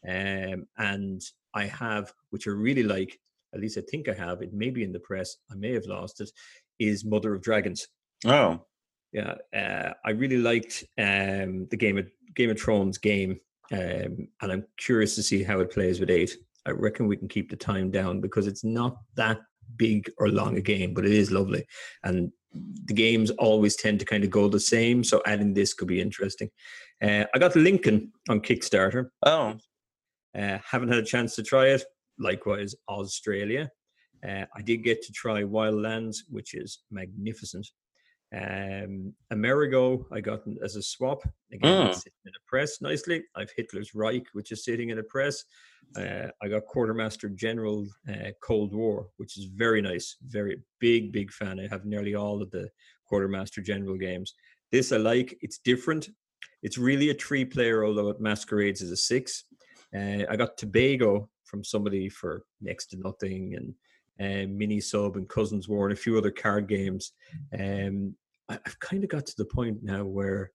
um, 0.08 0.66
and 0.78 1.22
I 1.54 1.66
have, 1.66 2.14
which 2.30 2.48
I 2.48 2.52
really 2.52 2.84
like, 2.84 3.20
at 3.54 3.60
least 3.60 3.78
I 3.78 3.82
think 3.90 4.08
I 4.08 4.14
have, 4.14 4.42
it 4.42 4.54
may 4.54 4.70
be 4.70 4.84
in 4.84 4.94
the 4.94 5.00
press, 5.00 5.38
I 5.52 5.56
may 5.56 5.74
have 5.74 5.86
lost 5.86 6.22
it, 6.22 6.32
is 6.80 7.06
Mother 7.06 7.34
of 7.34 7.42
Dragons. 7.42 7.88
Oh. 8.26 8.62
Yeah. 9.12 9.36
Uh, 9.54 9.94
I 10.06 10.12
really 10.12 10.38
liked 10.38 10.86
um, 10.98 11.68
the 11.70 11.78
Game 11.78 11.98
of 11.98 12.10
Game 12.34 12.50
of 12.50 12.60
Thrones 12.60 12.98
game. 12.98 13.42
Um, 13.74 14.28
and 14.42 14.52
I'm 14.52 14.66
curious 14.78 15.16
to 15.16 15.24
see 15.24 15.44
how 15.44 15.60
it 15.60 15.72
plays 15.72 16.00
with 16.00 16.10
eight. 16.10 16.36
I 16.66 16.72
reckon 16.72 17.08
we 17.08 17.18
can 17.18 17.28
keep 17.28 17.50
the 17.50 17.58
time 17.58 17.92
down 17.92 18.22
because 18.22 18.48
it's 18.48 18.64
not 18.64 18.98
that 19.16 19.40
big 19.78 20.10
or 20.18 20.30
long 20.30 20.58
a 20.58 20.62
game, 20.62 20.94
but 20.94 21.06
it 21.06 21.12
is 21.12 21.32
lovely. 21.32 21.66
And 22.04 22.32
the 22.86 22.94
games 22.94 23.32
always 23.32 23.76
tend 23.76 24.00
to 24.00 24.06
kind 24.06 24.24
of 24.24 24.30
go 24.30 24.48
the 24.48 24.60
same. 24.60 25.04
So 25.04 25.22
adding 25.26 25.54
this 25.54 25.74
could 25.74 25.88
be 25.88 26.02
interesting. 26.02 26.50
Uh, 27.02 27.26
I 27.34 27.40
got 27.40 27.56
Lincoln 27.56 28.12
on 28.30 28.42
Kickstarter. 28.42 29.10
Oh. 29.26 29.56
Uh, 30.38 30.58
haven't 30.66 30.90
had 30.90 31.00
a 31.00 31.06
chance 31.06 31.36
to 31.36 31.44
try 31.44 31.68
it 31.68 31.84
likewise 32.20 32.76
Australia. 32.88 33.70
Uh, 34.28 34.46
I 34.56 34.62
did 34.62 34.84
get 34.84 35.02
to 35.04 35.12
try 35.12 35.44
Wildlands, 35.44 36.18
which 36.30 36.54
is 36.54 36.80
magnificent. 36.92 37.68
Um, 38.34 39.14
Amerigo, 39.30 40.08
I 40.12 40.22
got 40.22 40.42
as 40.64 40.76
a 40.78 40.82
swap. 40.82 41.24
Again, 41.52 41.88
Mm. 41.88 41.94
sitting 41.96 42.20
in 42.26 42.32
a 42.32 42.48
press 42.48 42.80
nicely. 42.82 43.24
I've 43.36 43.52
Hitler's 43.58 43.94
Reich, 43.94 44.28
which 44.34 44.52
is 44.52 44.64
sitting 44.64 44.90
in 44.90 45.00
a 45.00 45.04
press. 45.04 45.44
Uh, 45.98 46.28
I 46.42 46.48
got 46.48 46.66
Quartermaster 46.66 47.28
General 47.30 47.86
uh, 48.08 48.32
Cold 48.42 48.74
War, 48.74 49.10
which 49.18 49.38
is 49.38 49.46
very 49.46 49.82
nice. 49.82 50.16
Very 50.28 50.62
big, 50.80 51.12
big 51.12 51.32
fan. 51.32 51.60
I 51.60 51.68
have 51.68 51.86
nearly 51.86 52.16
all 52.16 52.42
of 52.42 52.50
the 52.52 52.70
Quartermaster 53.06 53.62
General 53.62 53.98
games. 53.98 54.34
This 54.72 54.94
I 54.94 54.98
like. 54.98 55.38
It's 55.42 55.58
different. 55.58 56.10
It's 56.64 56.78
really 56.78 57.10
a 57.10 57.14
three 57.16 57.44
player, 57.44 57.84
although 57.84 58.10
it 58.10 58.22
masquerades 58.22 58.82
as 58.82 58.92
a 58.92 58.98
six. 58.98 59.44
Uh, 59.94 60.24
I 60.30 60.38
got 60.38 60.58
Tobago 60.58 61.30
from 61.44 61.66
somebody 61.66 62.08
for 62.08 62.44
next 62.62 62.86
to 62.88 62.98
nothing 62.98 63.56
and 63.56 63.76
uh, 64.22 64.48
Mini 64.50 64.80
Sub 64.80 65.18
and 65.18 65.28
Cousins 65.28 65.68
War 65.68 65.88
and 65.90 65.94
a 65.98 66.02
few 66.02 66.18
other 66.18 66.32
card 66.32 66.70
games. 66.70 67.12
Um, 67.60 68.16
I've 68.66 68.80
kind 68.80 69.04
of 69.04 69.10
got 69.10 69.26
to 69.28 69.38
the 69.38 69.46
point 69.46 69.80
now 69.84 70.04
where 70.04 70.52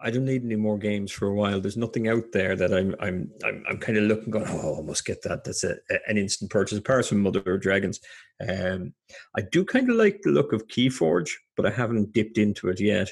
I 0.00 0.10
don't 0.10 0.24
need 0.24 0.44
any 0.44 0.56
more 0.56 0.78
games 0.78 1.10
for 1.10 1.26
a 1.26 1.34
while. 1.34 1.60
There's 1.60 1.76
nothing 1.76 2.08
out 2.08 2.30
there 2.32 2.54
that 2.56 2.72
I'm 2.72 2.94
I'm 3.00 3.30
I'm, 3.44 3.64
I'm 3.68 3.78
kind 3.78 3.98
of 3.98 4.04
looking 4.04 4.30
going, 4.30 4.46
oh, 4.48 4.78
I 4.78 4.82
must 4.82 5.04
get 5.04 5.22
that. 5.22 5.44
That's 5.44 5.64
a, 5.64 5.76
an 6.06 6.16
instant 6.16 6.50
purchase. 6.50 6.78
Apart 6.78 7.06
from 7.06 7.20
Mother 7.20 7.42
of 7.46 7.60
Dragons, 7.60 8.00
um, 8.48 8.92
I 9.36 9.42
do 9.50 9.64
kind 9.64 9.90
of 9.90 9.96
like 9.96 10.20
the 10.22 10.30
look 10.30 10.52
of 10.52 10.68
Keyforge, 10.68 11.30
but 11.56 11.66
I 11.66 11.70
haven't 11.70 12.12
dipped 12.12 12.38
into 12.38 12.68
it 12.68 12.80
yet. 12.80 13.10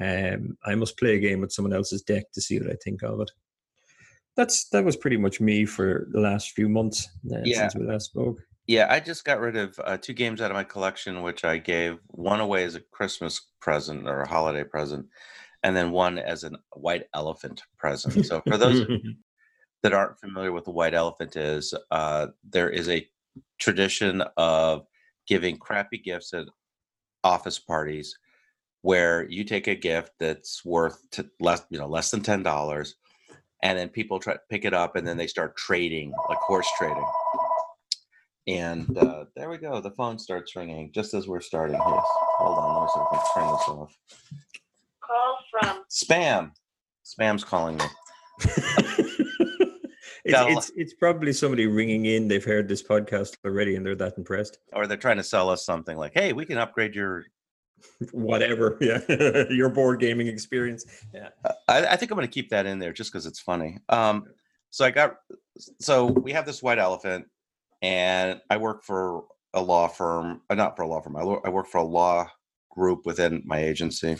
Um, 0.00 0.56
I 0.64 0.76
must 0.76 0.96
play 0.96 1.16
a 1.16 1.20
game 1.20 1.40
with 1.40 1.52
someone 1.52 1.72
else's 1.72 2.02
deck 2.02 2.30
to 2.32 2.40
see 2.40 2.58
what 2.60 2.70
I 2.70 2.76
think 2.84 3.02
of 3.02 3.20
it. 3.20 3.30
That's 4.36 4.68
that 4.68 4.84
was 4.84 4.96
pretty 4.96 5.16
much 5.16 5.40
me 5.40 5.64
for 5.64 6.06
the 6.12 6.20
last 6.20 6.52
few 6.52 6.68
months 6.68 7.08
uh, 7.32 7.38
Yeah. 7.42 7.62
since 7.68 7.74
we 7.74 7.84
last 7.86 8.06
spoke. 8.06 8.40
Yeah, 8.68 8.86
I 8.90 9.00
just 9.00 9.24
got 9.24 9.40
rid 9.40 9.56
of 9.56 9.80
uh, 9.82 9.96
two 9.96 10.12
games 10.12 10.42
out 10.42 10.50
of 10.50 10.54
my 10.54 10.62
collection, 10.62 11.22
which 11.22 11.42
I 11.42 11.56
gave 11.56 11.98
one 12.08 12.40
away 12.40 12.64
as 12.64 12.74
a 12.74 12.80
Christmas 12.80 13.40
present 13.62 14.06
or 14.06 14.20
a 14.20 14.28
holiday 14.28 14.62
present, 14.62 15.06
and 15.62 15.74
then 15.74 15.90
one 15.90 16.18
as 16.18 16.44
a 16.44 16.50
white 16.74 17.06
elephant 17.14 17.62
present. 17.78 18.26
So, 18.26 18.42
for 18.46 18.58
those 18.58 18.86
that 19.82 19.94
aren't 19.94 20.20
familiar 20.20 20.52
with 20.52 20.66
the 20.66 20.70
white 20.70 20.92
elephant 20.92 21.34
is, 21.34 21.72
uh, 21.90 22.26
there 22.46 22.68
is 22.68 22.90
a 22.90 23.08
tradition 23.58 24.22
of 24.36 24.86
giving 25.26 25.56
crappy 25.56 25.96
gifts 25.96 26.34
at 26.34 26.44
office 27.24 27.58
parties, 27.58 28.18
where 28.82 29.26
you 29.30 29.44
take 29.44 29.66
a 29.66 29.74
gift 29.74 30.12
that's 30.20 30.62
worth 30.62 31.02
less, 31.40 31.64
you 31.70 31.78
know, 31.78 31.88
less 31.88 32.10
than 32.10 32.20
ten 32.20 32.42
dollars, 32.42 32.96
and 33.62 33.78
then 33.78 33.88
people 33.88 34.18
try 34.18 34.34
to 34.34 34.40
pick 34.50 34.66
it 34.66 34.74
up, 34.74 34.94
and 34.94 35.08
then 35.08 35.16
they 35.16 35.26
start 35.26 35.56
trading, 35.56 36.12
like 36.28 36.38
horse 36.40 36.68
trading. 36.76 37.06
And 38.48 38.96
uh, 38.96 39.26
there 39.36 39.50
we 39.50 39.58
go. 39.58 39.78
The 39.82 39.90
phone 39.90 40.18
starts 40.18 40.56
ringing 40.56 40.90
just 40.90 41.12
as 41.12 41.28
we're 41.28 41.42
starting. 41.42 41.76
Yes. 41.76 42.04
Hold 42.38 42.58
on. 42.58 42.74
Let 42.74 42.82
me 42.82 42.88
see 42.94 43.00
if 43.00 43.06
I 43.06 43.16
can 43.16 43.34
turn 43.34 43.52
this 43.52 43.68
off. 43.68 43.98
Call 45.04 45.38
from 45.50 45.84
Spam. 45.90 46.50
Spam's 47.04 47.44
calling 47.44 47.76
me. 47.76 47.84
it's, 48.40 49.78
it's 50.24 50.72
it's 50.76 50.94
probably 50.94 51.34
somebody 51.34 51.66
ringing 51.66 52.06
in. 52.06 52.26
They've 52.26 52.44
heard 52.44 52.68
this 52.68 52.82
podcast 52.82 53.36
already 53.44 53.76
and 53.76 53.84
they're 53.84 53.94
that 53.96 54.16
impressed. 54.16 54.58
Or 54.72 54.86
they're 54.86 54.96
trying 54.96 55.18
to 55.18 55.24
sell 55.24 55.50
us 55.50 55.66
something 55.66 55.98
like, 55.98 56.12
hey, 56.14 56.32
we 56.32 56.46
can 56.46 56.56
upgrade 56.56 56.94
your. 56.94 57.24
Whatever, 58.12 58.76
yeah, 58.80 58.98
your 59.50 59.68
board 59.68 60.00
gaming 60.00 60.26
experience. 60.26 60.84
Yeah, 61.14 61.28
I, 61.68 61.86
I 61.86 61.96
think 61.96 62.10
I'm 62.10 62.16
going 62.16 62.26
to 62.26 62.32
keep 62.32 62.48
that 62.50 62.66
in 62.66 62.80
there 62.80 62.92
just 62.92 63.12
because 63.12 63.24
it's 63.24 63.38
funny. 63.38 63.78
Um, 63.88 64.24
so 64.70 64.84
I 64.84 64.90
got. 64.90 65.16
So 65.80 66.06
we 66.06 66.32
have 66.32 66.44
this 66.44 66.60
white 66.60 66.78
elephant, 66.78 67.26
and 67.82 68.40
I 68.50 68.56
work 68.56 68.84
for 68.84 69.24
a 69.54 69.62
law 69.62 69.88
firm. 69.88 70.42
Uh, 70.50 70.54
not 70.54 70.76
for 70.76 70.82
a 70.82 70.86
law 70.88 71.00
firm. 71.00 71.16
I, 71.16 71.24
work 71.24 71.66
for 71.68 71.78
a 71.78 71.84
law 71.84 72.28
group 72.70 73.06
within 73.06 73.42
my 73.44 73.58
agency. 73.58 74.16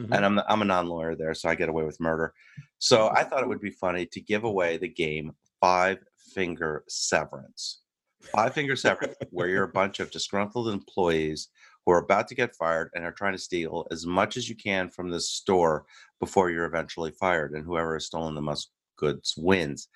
Mhm. 0.00 0.16
and 0.16 0.24
I'm 0.24 0.38
I'm 0.48 0.62
a 0.62 0.64
non-lawyer 0.64 1.14
there, 1.16 1.34
so 1.34 1.50
I 1.50 1.54
get 1.54 1.68
away 1.68 1.84
with 1.84 2.00
murder. 2.00 2.32
So 2.78 3.10
I 3.10 3.24
thought 3.24 3.42
it 3.42 3.48
would 3.48 3.60
be 3.60 3.70
funny 3.70 4.06
to 4.06 4.20
give 4.20 4.44
away 4.44 4.78
the 4.78 4.88
game 4.88 5.32
Five 5.60 5.98
Finger 6.34 6.84
Severance. 6.88 7.82
Five 8.22 8.54
Finger 8.54 8.74
Severance, 8.74 9.16
where 9.30 9.48
you're 9.48 9.64
a 9.64 9.68
bunch 9.80 10.00
of 10.00 10.10
disgruntled 10.10 10.68
employees 10.68 11.48
who 11.84 11.92
are 11.92 11.98
about 11.98 12.26
to 12.28 12.34
get 12.34 12.56
fired 12.56 12.90
and 12.94 13.04
are 13.04 13.12
trying 13.12 13.32
to 13.32 13.38
steal 13.38 13.86
as 13.90 14.06
much 14.06 14.36
as 14.36 14.48
you 14.48 14.56
can 14.56 14.88
from 14.88 15.10
this 15.10 15.28
store 15.28 15.84
before 16.20 16.50
you're 16.50 16.64
eventually 16.64 17.10
fired, 17.10 17.52
and 17.52 17.64
whoever 17.64 17.94
has 17.94 18.06
stolen 18.06 18.34
the 18.34 18.40
most 18.40 18.70
goods 18.96 19.34
wins. 19.36 19.88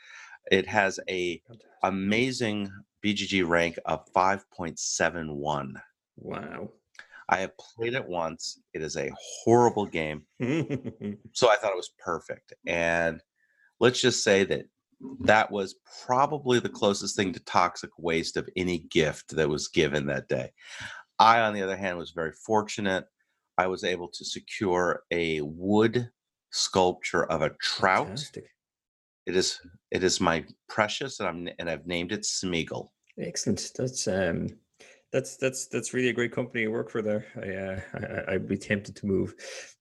It 0.51 0.67
has 0.67 1.01
a 1.09 1.43
amazing 1.83 2.71
BGG 3.05 3.47
rank 3.47 3.79
of 3.87 4.05
5.71. 4.13 5.75
wow. 6.17 6.71
I 7.29 7.39
have 7.39 7.59
played 7.59 7.95
it 7.95 8.07
once. 8.07 8.61
It 8.73 8.83
is 8.83 8.97
a 8.97 9.11
horrible 9.43 9.85
game. 9.85 10.23
so 11.33 11.51
I 11.51 11.57
thought 11.57 11.73
it 11.73 11.77
was 11.77 11.93
perfect. 11.99 12.53
And 12.67 13.21
let's 13.81 14.01
just 14.01 14.23
say 14.23 14.45
that 14.45 14.67
that 15.21 15.51
was 15.51 15.75
probably 16.07 16.61
the 16.61 16.69
closest 16.69 17.17
thing 17.17 17.33
to 17.33 17.41
toxic 17.41 17.91
waste 17.99 18.37
of 18.37 18.49
any 18.57 18.79
gift 18.79 19.35
that 19.37 19.49
was 19.49 19.69
given 19.69 20.07
that 20.07 20.29
day. 20.29 20.53
I, 21.19 21.41
on 21.41 21.55
the 21.55 21.63
other 21.63 21.77
hand, 21.77 21.99
was 21.99 22.13
very 22.13 22.33
fortunate. 22.33 23.07
I 23.59 23.67
was 23.67 23.85
able 23.85 24.09
to 24.09 24.25
secure 24.25 25.03
a 25.11 25.41
wood 25.41 26.11
sculpture 26.51 27.25
of 27.25 27.43
a 27.43 27.51
trout. 27.61 28.07
Fantastic. 28.07 28.51
It 29.27 29.37
is 29.37 29.61
it 29.91 30.05
is 30.05 30.21
my 30.21 30.45
precious, 30.69 31.21
and 31.21 31.29
I'm 31.29 31.49
and 31.59 31.69
I've 31.69 31.87
named 31.87 32.13
it 32.13 32.23
Smeagol. 32.23 32.89
Excellent. 33.19 33.71
That's 33.77 34.07
um, 34.07 34.49
that's 35.13 35.37
that's 35.37 35.67
that's 35.69 35.95
really 35.95 36.09
a 36.09 36.13
great 36.13 36.33
company 36.33 36.63
you 36.63 36.71
work 36.71 36.91
for 36.91 37.01
there. 37.01 37.25
I 37.37 37.55
uh, 37.55 38.25
I, 38.29 38.35
I'd 38.35 38.49
be 38.49 38.59
tempted 38.59 38.97
to 38.97 39.07
move. 39.07 39.35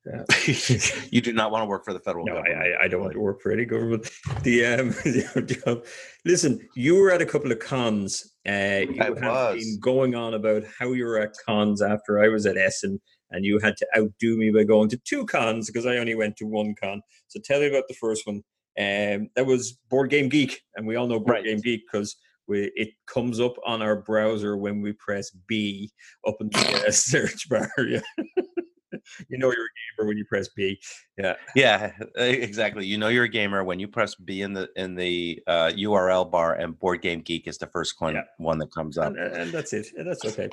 Uh, 0.08 0.24
you 1.12 1.20
do 1.20 1.34
not 1.34 1.52
want 1.52 1.64
to 1.64 1.66
work 1.66 1.84
for 1.84 1.94
the 1.94 2.00
federal 2.00 2.26
no, 2.26 2.34
I, 2.34 2.36
government. 2.38 2.76
I, 2.80 2.84
I 2.86 2.88
don't 2.88 3.02
want 3.02 3.14
to 3.14 3.20
work 3.20 3.42
for 3.42 3.52
any 3.52 3.66
government. 3.66 4.10
The 4.44 4.66
um. 4.66 5.82
Listen, 6.26 6.68
you 6.76 6.96
were 6.96 7.12
at 7.12 7.22
a 7.22 7.26
couple 7.26 7.52
of 7.52 7.60
cons. 7.60 8.34
Uh, 8.48 8.86
you 8.90 8.98
I 9.02 9.06
have 9.06 9.22
was. 9.22 9.56
been 9.56 9.80
going 9.80 10.16
on 10.16 10.36
about 10.36 10.64
how 10.80 10.94
you 10.94 11.06
were 11.06 11.20
at 11.20 11.36
cons 11.46 11.82
after 11.82 12.24
I 12.24 12.30
was 12.30 12.46
at 12.46 12.58
Essen, 12.58 13.02
and 13.32 13.44
you 13.44 13.60
had 13.60 13.78
to 13.78 13.88
outdo 13.98 14.38
me 14.38 14.52
by 14.52 14.64
going 14.64 14.90
to 14.90 14.98
two 15.06 15.26
cons 15.26 15.68
because 15.68 15.86
I 15.86 15.98
only 15.98 16.16
went 16.16 16.38
to 16.38 16.46
one 16.46 16.76
con. 16.82 17.02
So 17.28 17.40
tell 17.44 17.60
me 17.60 17.68
about 17.68 17.88
the 17.88 17.96
first 17.96 18.26
one. 18.26 18.44
Um, 18.78 19.30
that 19.36 19.46
was 19.46 19.74
Board 19.90 20.10
Game 20.10 20.30
Geek, 20.30 20.62
and 20.76 20.86
we 20.86 20.96
all 20.96 21.08
know 21.08 21.20
Board 21.20 21.30
Right. 21.36 21.44
Game 21.46 21.62
Geek 21.62 21.84
because 21.92 22.16
we, 22.48 22.72
it 22.76 22.90
comes 23.08 23.40
up 23.40 23.56
on 23.66 23.82
our 23.82 23.96
browser 24.02 24.58
when 24.58 24.82
we 24.82 24.94
press 24.94 25.32
B 25.48 25.92
up 26.28 26.36
in 26.42 26.50
the 26.50 26.88
search 26.92 27.48
bar. 27.50 27.70
Yeah. 27.88 28.02
you 29.30 29.38
know 29.38 29.48
you're 29.52 29.66
a 29.66 29.76
gamer 29.98 30.08
when 30.08 30.18
you 30.18 30.26
press 30.26 30.50
B. 30.56 30.80
Yeah. 31.18 31.36
Yeah, 31.56 31.92
exactly. 32.18 32.86
You 32.86 32.98
know 32.98 33.08
you're 33.08 33.24
a 33.26 33.30
gamer 33.30 33.64
when 33.64 33.80
you 33.80 33.88
press 33.88 34.16
B 34.16 34.42
in 34.42 34.54
the 34.54 34.70
in 34.76 34.96
the 34.96 35.42
uh, 35.48 35.72
URL 35.76 36.30
bar, 36.30 36.54
and 36.56 36.78
Board 36.78 37.02
Game 37.02 37.22
Geek 37.22 37.48
is 37.48 37.58
the 37.58 37.68
first 37.68 37.96
one 38.00 38.16
Yeah. 38.16 38.22
one 38.38 38.58
that 38.60 38.72
comes 38.74 38.98
up. 38.98 39.08
and, 39.16 39.18
and 39.18 39.52
that's 39.52 39.74
it. 39.74 39.88
And 39.98 40.08
that's 40.08 40.26
okay. 40.26 40.50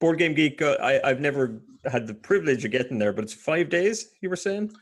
Board 0.00 0.18
Game 0.18 0.34
Geek. 0.34 0.60
Uh, 0.62 0.76
I 0.80 1.00
I've 1.08 1.20
never 1.20 1.62
had 1.90 2.06
the 2.06 2.14
privilege 2.14 2.64
of 2.64 2.70
getting 2.70 2.98
there, 2.98 3.12
but 3.12 3.24
it's 3.24 3.34
five 3.34 3.68
days. 3.68 4.10
You 4.20 4.30
were 4.30 4.36
saying? 4.36 4.72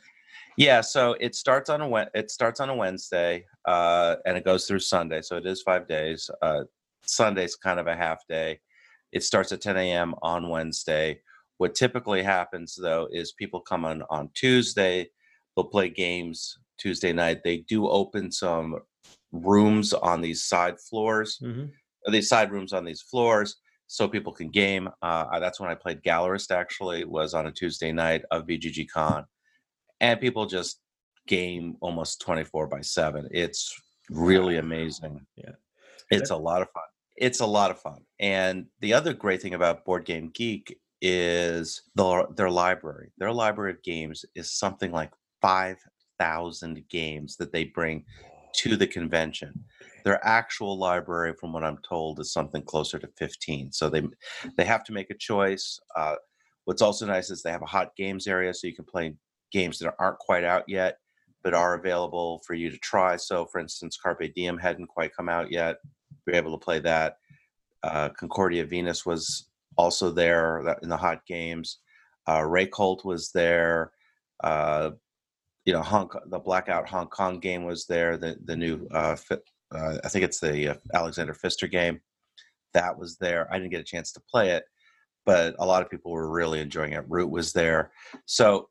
Yeah, 0.57 0.81
so 0.81 1.17
it 1.21 1.35
starts 1.35 1.71
on 1.71 1.81
a 1.81 2.07
it 2.15 2.31
starts 2.31 2.61
on 2.61 2.69
a 2.69 2.75
Wednesday, 2.75 3.47
uh, 3.67 4.17
and 4.27 4.37
it 4.37 4.45
goes 4.45 4.67
through 4.67 4.81
Sunday. 4.81 5.23
So 5.23 5.37
it 5.37 5.47
is 5.47 5.63
five 5.63 5.87
days. 5.89 6.31
Uh, 6.43 6.65
Sunday's 7.03 7.57
kind 7.57 7.81
of 7.81 7.87
a 7.87 7.97
half 7.97 8.27
day. 8.29 8.61
It 9.13 9.23
starts 9.23 9.53
at 9.53 9.61
10 9.61 9.77
a.m. 9.77 10.15
on 10.23 10.49
Wednesday. 10.49 11.21
What 11.59 11.75
typically 11.75 12.23
happens 12.23 12.75
though 12.81 13.09
is 13.11 13.33
people 13.33 13.61
come 13.61 13.85
on 13.85 14.03
on 14.11 14.31
Tuesday. 14.35 15.09
They'll 15.57 15.65
play 15.65 15.89
games 15.89 16.59
Tuesday 16.79 17.13
night. 17.13 17.43
They 17.45 17.59
do 17.59 17.89
open 17.89 18.31
some 18.33 18.79
rooms 19.33 19.93
on 19.93 20.21
these 20.21 20.45
side 20.45 20.81
floors. 20.81 21.39
Mm-hmm. 21.43 22.13
these 22.13 22.29
side 22.29 22.51
rooms 22.51 22.73
on 22.73 22.85
these 22.85 23.03
floors 23.03 23.57
so 23.87 24.07
people 24.07 24.33
can 24.33 24.51
game. 24.51 24.89
Uh, 25.03 25.39
that's 25.41 25.61
when 25.61 25.69
I 25.69 25.75
played 25.75 26.03
Gallerist. 26.03 26.51
Actually, 26.51 27.05
was 27.05 27.35
on 27.35 27.47
a 27.47 27.53
Tuesday 27.53 27.93
night 27.93 28.23
of 28.31 28.47
BGG 28.47 28.89
Con, 28.89 29.27
and 30.01 30.21
people 30.21 30.47
just 30.47 30.81
game 31.27 31.77
almost 31.81 32.21
twenty 32.21 32.45
four 32.45 32.67
by 32.67 32.81
seven. 32.81 33.29
It's 33.31 33.75
really 34.11 34.59
amazing. 34.59 35.21
Yeah. 35.37 35.53
it's 36.11 36.31
a 36.31 36.37
lot 36.37 36.63
of 36.63 36.71
fun. 36.71 36.83
It's 37.17 37.41
a 37.41 37.47
lot 37.47 37.71
of 37.71 37.79
fun. 37.81 38.01
And 38.19 38.67
the 38.81 38.95
other 38.95 39.13
great 39.13 39.43
thing 39.43 39.55
about 39.55 39.85
Board 39.85 40.05
Game 40.05 40.31
Geek 40.35 40.77
is 41.01 41.83
their 41.95 42.27
their 42.37 42.51
library. 42.51 43.13
Their 43.19 43.33
library 43.33 43.73
of 43.73 43.83
games 43.83 44.25
is 44.35 44.53
something 44.53 44.93
like 44.93 45.13
five 45.41 45.77
thousand 46.19 46.83
games 46.89 47.37
that 47.37 47.53
they 47.53 47.65
bring 47.65 48.05
to 48.53 48.77
the 48.77 48.87
convention 48.87 49.65
their 50.05 50.25
actual 50.27 50.79
library 50.79 51.35
from 51.39 51.53
what 51.53 51.65
i'm 51.65 51.79
told 51.89 52.19
is 52.21 52.33
something 52.33 52.63
closer 52.63 52.99
to 52.99 53.09
15 53.19 53.73
so 53.73 53.89
they 53.89 54.03
they 54.57 54.65
have 54.65 54.85
to 54.85 54.93
make 54.93 55.11
a 55.11 55.15
choice 55.15 55.81
uh, 55.97 56.17
what's 56.65 56.83
also 56.83 57.07
nice 57.07 57.31
is 57.31 57.43
they 57.43 57.51
have 57.51 57.63
a 57.63 57.67
hot 57.67 57.95
games 57.97 58.27
area 58.27 58.53
so 58.53 58.67
you 58.67 58.75
can 58.75 58.85
play 58.85 59.15
games 59.51 59.79
that 59.79 59.95
aren't 59.99 60.19
quite 60.19 60.45
out 60.45 60.65
yet 60.69 60.99
but 61.43 61.55
are 61.55 61.75
available 61.75 62.43
for 62.47 62.55
you 62.55 62.71
to 62.71 62.79
try 62.79 63.17
so 63.17 63.47
for 63.47 63.61
instance 63.61 63.97
carpe 63.97 64.33
diem 64.35 64.59
hadn't 64.59 64.87
quite 64.87 65.15
come 65.15 65.29
out 65.29 65.51
yet 65.51 65.77
we 66.27 66.33
are 66.33 66.37
able 66.37 66.57
to 66.59 66.65
play 66.65 66.79
that 66.81 67.17
uh, 67.83 68.09
concordia 68.11 68.65
venus 68.65 69.07
was 69.07 69.51
also 69.77 70.11
there 70.11 70.59
in 70.83 70.89
the 70.89 70.97
hot 70.97 71.25
games 71.27 71.79
Uh, 72.27 72.45
Reykholt 72.45 73.05
was 73.05 73.33
there. 73.33 73.91
Uh, 74.45 74.91
you 75.65 75.73
know, 75.73 75.83
Hong 75.83 76.09
Kong, 76.09 76.23
the 76.31 76.39
Blackout 76.39 76.89
Hong 76.89 77.09
Kong 77.09 77.41
game 77.41 77.65
was 77.65 77.87
there. 77.87 78.17
The 78.19 78.37
the 78.45 78.57
new 78.57 78.87
uh, 78.93 79.17
uh, 79.75 79.99
I 80.05 80.09
think 80.09 80.25
it's 80.25 80.41
the 80.41 80.69
uh, 80.73 80.75
Alexander 80.95 81.35
Pfister 81.35 81.67
game 81.67 82.01
that 82.73 82.97
was 82.99 83.17
there. 83.17 83.49
I 83.51 83.59
didn't 83.59 83.73
get 83.73 83.81
a 83.81 83.93
chance 83.93 84.13
to 84.13 84.21
play 84.31 84.51
it, 84.51 84.65
but 85.25 85.55
a 85.59 85.67
lot 85.67 85.83
of 85.83 85.91
people 85.91 86.13
were 86.13 86.31
really 86.31 86.61
enjoying 86.61 86.93
it. 86.93 87.05
Root 87.09 87.31
was 87.31 87.53
there, 87.53 87.91
so 88.27 88.69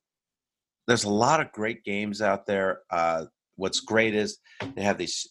there's 0.89 1.03
a 1.03 1.09
lot 1.09 1.39
of 1.39 1.51
great 1.51 1.83
games 1.83 2.19
out 2.19 2.47
there. 2.47 2.79
Uh, 2.89 3.25
what's 3.57 3.79
great 3.79 4.15
is 4.15 4.39
they 4.75 4.81
have 4.81 4.97
these 4.97 5.27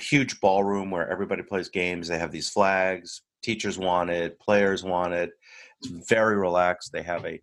huge 0.00 0.40
ballroom 0.40 0.90
where 0.90 1.08
everybody 1.08 1.44
plays 1.44 1.68
games. 1.68 2.08
They 2.08 2.18
have 2.18 2.32
these 2.32 2.50
flags. 2.50 3.22
Teachers 3.42 3.78
want 3.78 4.10
it. 4.10 4.40
Players 4.40 4.82
want 4.82 5.14
it. 5.14 5.30
It's 5.80 6.08
very 6.08 6.36
relaxed. 6.36 6.90
They 6.92 7.02
have 7.02 7.24
a 7.24 7.40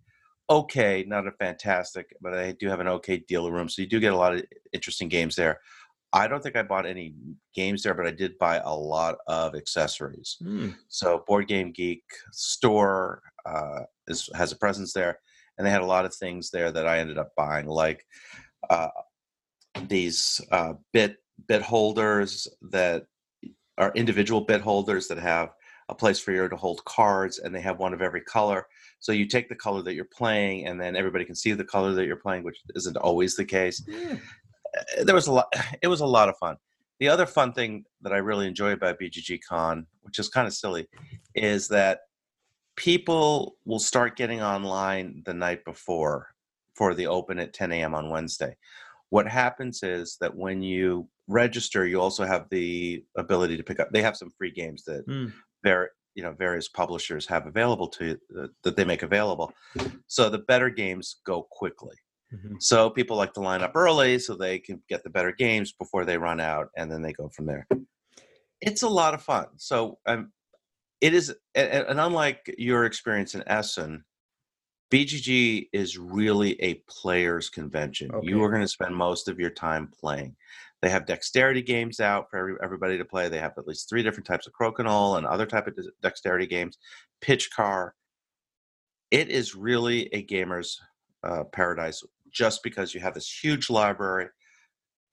okay, 0.49 1.05
not 1.07 1.25
a 1.25 1.31
fantastic, 1.31 2.13
but 2.19 2.33
they 2.33 2.51
do 2.51 2.67
have 2.67 2.81
an 2.81 2.87
okay 2.89 3.23
dealer 3.29 3.51
room. 3.51 3.69
So 3.69 3.81
you 3.81 3.87
do 3.87 4.01
get 4.01 4.11
a 4.11 4.17
lot 4.17 4.35
of 4.35 4.43
interesting 4.73 5.07
games 5.07 5.37
there. 5.37 5.61
I 6.11 6.27
don't 6.27 6.43
think 6.43 6.57
I 6.57 6.63
bought 6.63 6.85
any 6.85 7.13
games 7.55 7.83
there, 7.83 7.93
but 7.93 8.07
I 8.07 8.11
did 8.11 8.37
buy 8.37 8.57
a 8.57 8.75
lot 8.75 9.15
of 9.27 9.55
accessories. 9.55 10.35
Mm. 10.43 10.75
So 10.89 11.23
Board 11.25 11.47
Game 11.47 11.71
Geek 11.71 12.03
store 12.33 13.21
uh, 13.45 13.83
is, 14.09 14.29
has 14.35 14.51
a 14.51 14.57
presence 14.57 14.91
there, 14.91 15.19
and 15.61 15.67
they 15.67 15.71
had 15.71 15.83
a 15.83 15.85
lot 15.85 16.05
of 16.05 16.15
things 16.15 16.49
there 16.49 16.71
that 16.71 16.87
I 16.87 16.97
ended 16.97 17.19
up 17.19 17.33
buying, 17.37 17.67
like 17.67 18.03
uh, 18.71 18.87
these 19.87 20.41
uh, 20.51 20.73
bit 20.91 21.17
bit 21.47 21.61
holders 21.61 22.47
that 22.71 23.05
are 23.77 23.91
individual 23.93 24.41
bit 24.41 24.61
holders 24.61 25.07
that 25.07 25.19
have 25.19 25.49
a 25.89 25.93
place 25.93 26.19
for 26.19 26.31
you 26.31 26.49
to 26.49 26.55
hold 26.55 26.83
cards, 26.85 27.37
and 27.37 27.53
they 27.53 27.61
have 27.61 27.77
one 27.77 27.93
of 27.93 28.01
every 28.01 28.21
color. 28.21 28.65
So 29.01 29.11
you 29.11 29.27
take 29.27 29.49
the 29.49 29.55
color 29.55 29.83
that 29.83 29.93
you're 29.93 30.05
playing, 30.05 30.65
and 30.65 30.81
then 30.81 30.95
everybody 30.95 31.25
can 31.25 31.35
see 31.35 31.51
the 31.51 31.63
color 31.63 31.93
that 31.93 32.07
you're 32.07 32.15
playing, 32.15 32.41
which 32.41 32.59
isn't 32.73 32.97
always 32.97 33.35
the 33.35 33.45
case. 33.45 33.83
Yeah. 33.87 34.15
Uh, 34.97 35.03
there 35.03 35.13
was 35.13 35.27
a 35.27 35.31
lot. 35.31 35.53
It 35.83 35.89
was 35.89 36.01
a 36.01 36.07
lot 36.07 36.27
of 36.27 36.37
fun. 36.39 36.55
The 36.99 37.09
other 37.09 37.27
fun 37.27 37.53
thing 37.53 37.85
that 38.01 38.13
I 38.13 38.17
really 38.17 38.47
enjoy 38.47 38.71
about 38.71 38.99
BGG 38.99 39.41
Con, 39.47 39.85
which 40.01 40.17
is 40.17 40.27
kind 40.27 40.47
of 40.47 40.55
silly, 40.55 40.87
is 41.35 41.67
that 41.67 41.99
people 42.81 43.57
will 43.63 43.77
start 43.79 44.17
getting 44.17 44.41
online 44.41 45.21
the 45.27 45.33
night 45.35 45.63
before 45.65 46.29
for 46.73 46.95
the 46.95 47.05
open 47.05 47.37
at 47.37 47.53
10 47.53 47.71
a.m. 47.73 47.93
on 47.93 48.09
Wednesday. 48.09 48.55
What 49.11 49.27
happens 49.27 49.83
is 49.83 50.17
that 50.19 50.35
when 50.35 50.63
you 50.63 51.07
register, 51.27 51.85
you 51.85 52.01
also 52.01 52.25
have 52.25 52.47
the 52.49 53.05
ability 53.15 53.55
to 53.57 53.63
pick 53.63 53.79
up. 53.79 53.91
They 53.91 54.01
have 54.01 54.17
some 54.17 54.31
free 54.31 54.49
games 54.51 54.83
that 54.85 55.05
Mm. 55.07 55.31
you 56.15 56.23
know 56.23 56.33
various 56.33 56.67
publishers 56.69 57.27
have 57.27 57.45
available 57.45 57.87
to 57.87 58.17
uh, 58.37 58.47
that 58.63 58.75
they 58.75 58.83
make 58.83 59.03
available. 59.03 59.53
So 60.07 60.29
the 60.29 60.39
better 60.39 60.69
games 60.71 61.05
go 61.23 61.43
quickly. 61.51 61.97
Mhm. 62.33 62.55
So 62.59 62.89
people 62.89 63.15
like 63.15 63.33
to 63.33 63.41
line 63.41 63.61
up 63.61 63.73
early 63.75 64.17
so 64.17 64.33
they 64.33 64.57
can 64.57 64.81
get 64.89 65.03
the 65.03 65.09
better 65.17 65.31
games 65.31 65.71
before 65.71 66.03
they 66.03 66.17
run 66.17 66.39
out, 66.39 66.69
and 66.77 66.91
then 66.91 67.01
they 67.03 67.13
go 67.13 67.29
from 67.29 67.45
there. 67.45 67.67
It's 68.59 68.81
a 68.81 68.89
lot 69.01 69.13
of 69.13 69.21
fun. 69.21 69.47
So 69.57 69.99
um, 70.07 70.31
it 71.01 71.13
is, 71.13 71.33
and, 71.55 71.87
and 71.87 71.99
unlike 71.99 72.53
your 72.57 72.85
experience 72.85 73.35
in 73.35 73.43
Essen, 73.47 74.05
BGG 74.91 75.69
is 75.73 75.97
really 75.97 76.61
a 76.61 76.75
players' 76.87 77.49
convention. 77.49 78.11
You 78.21 78.43
are 78.43 78.49
going 78.49 78.61
to 78.61 78.67
spend 78.67 78.95
most 78.95 79.27
of 79.27 79.39
your 79.39 79.49
time 79.49 79.89
playing. 79.99 80.35
They 80.81 80.89
have 80.89 81.05
dexterity 81.05 81.61
games 81.61 81.99
out 81.99 82.29
for 82.29 82.37
every, 82.37 82.55
everybody 82.61 82.97
to 82.97 83.05
play. 83.05 83.29
They 83.29 83.39
have 83.39 83.53
at 83.57 83.67
least 83.67 83.87
three 83.87 84.03
different 84.03 84.27
types 84.27 84.47
of 84.47 84.53
crokinole 84.53 85.17
and 85.17 85.25
other 85.25 85.45
type 85.45 85.67
of 85.67 85.77
dexterity 86.01 86.45
games. 86.45 86.77
Pitch 87.21 87.49
car. 87.51 87.95
It 89.11 89.29
is 89.29 89.55
really 89.55 90.13
a 90.13 90.23
gamer's 90.23 90.79
uh, 91.23 91.45
paradise 91.45 92.03
just 92.31 92.61
because 92.63 92.93
you 92.93 92.99
have 92.99 93.13
this 93.13 93.31
huge 93.43 93.69
library 93.69 94.27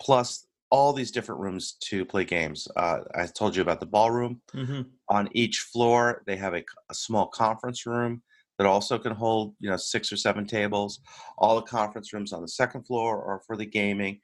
plus 0.01 0.47
all 0.71 0.93
these 0.93 1.11
different 1.11 1.41
rooms 1.41 1.73
to 1.81 2.05
play 2.05 2.25
games. 2.25 2.69
Uh, 2.77 3.01
I 3.15 3.27
told 3.27 3.57
you 3.57 3.63
about 3.63 3.81
the 3.81 3.87
ballroom. 3.87 4.43
Mhm. 4.53 4.91
On 5.09 5.29
each 5.33 5.61
floor, 5.61 6.23
they 6.27 6.37
have 6.37 6.55
a, 6.55 6.65
a 6.91 6.95
small 6.95 7.27
conference 7.29 7.87
room 7.87 8.23
that 8.59 8.67
also 8.67 8.99
can 8.99 9.13
hold, 9.13 9.55
you 9.61 9.71
know, 9.71 9.77
six 9.77 10.13
or 10.13 10.17
seven 10.17 10.47
tables. 10.47 11.01
All 11.39 11.57
the 11.57 11.63
conference 11.63 12.13
rooms 12.13 12.33
on 12.33 12.43
the 12.43 12.49
second 12.49 12.85
floor 12.85 13.25
are 13.25 13.41
for 13.47 13.57
the 13.57 13.65
gaming, 13.65 14.21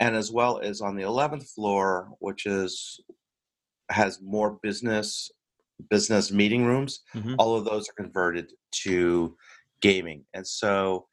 and 0.00 0.16
as 0.16 0.32
well 0.32 0.58
as 0.58 0.80
on 0.80 0.96
the 0.96 1.02
eleventh 1.04 1.48
floor, 1.50 2.10
which 2.18 2.46
is 2.46 3.00
has 3.90 4.20
more 4.20 4.58
business 4.62 5.30
business 5.90 6.32
meeting 6.32 6.64
rooms 6.64 7.00
Mhm. 7.14 7.36
all 7.38 7.54
of 7.54 7.64
those 7.66 7.86
are 7.88 8.02
converted 8.02 8.50
to 8.72 9.36
gaming 9.80 10.24
and 10.32 10.44
so 10.46 11.06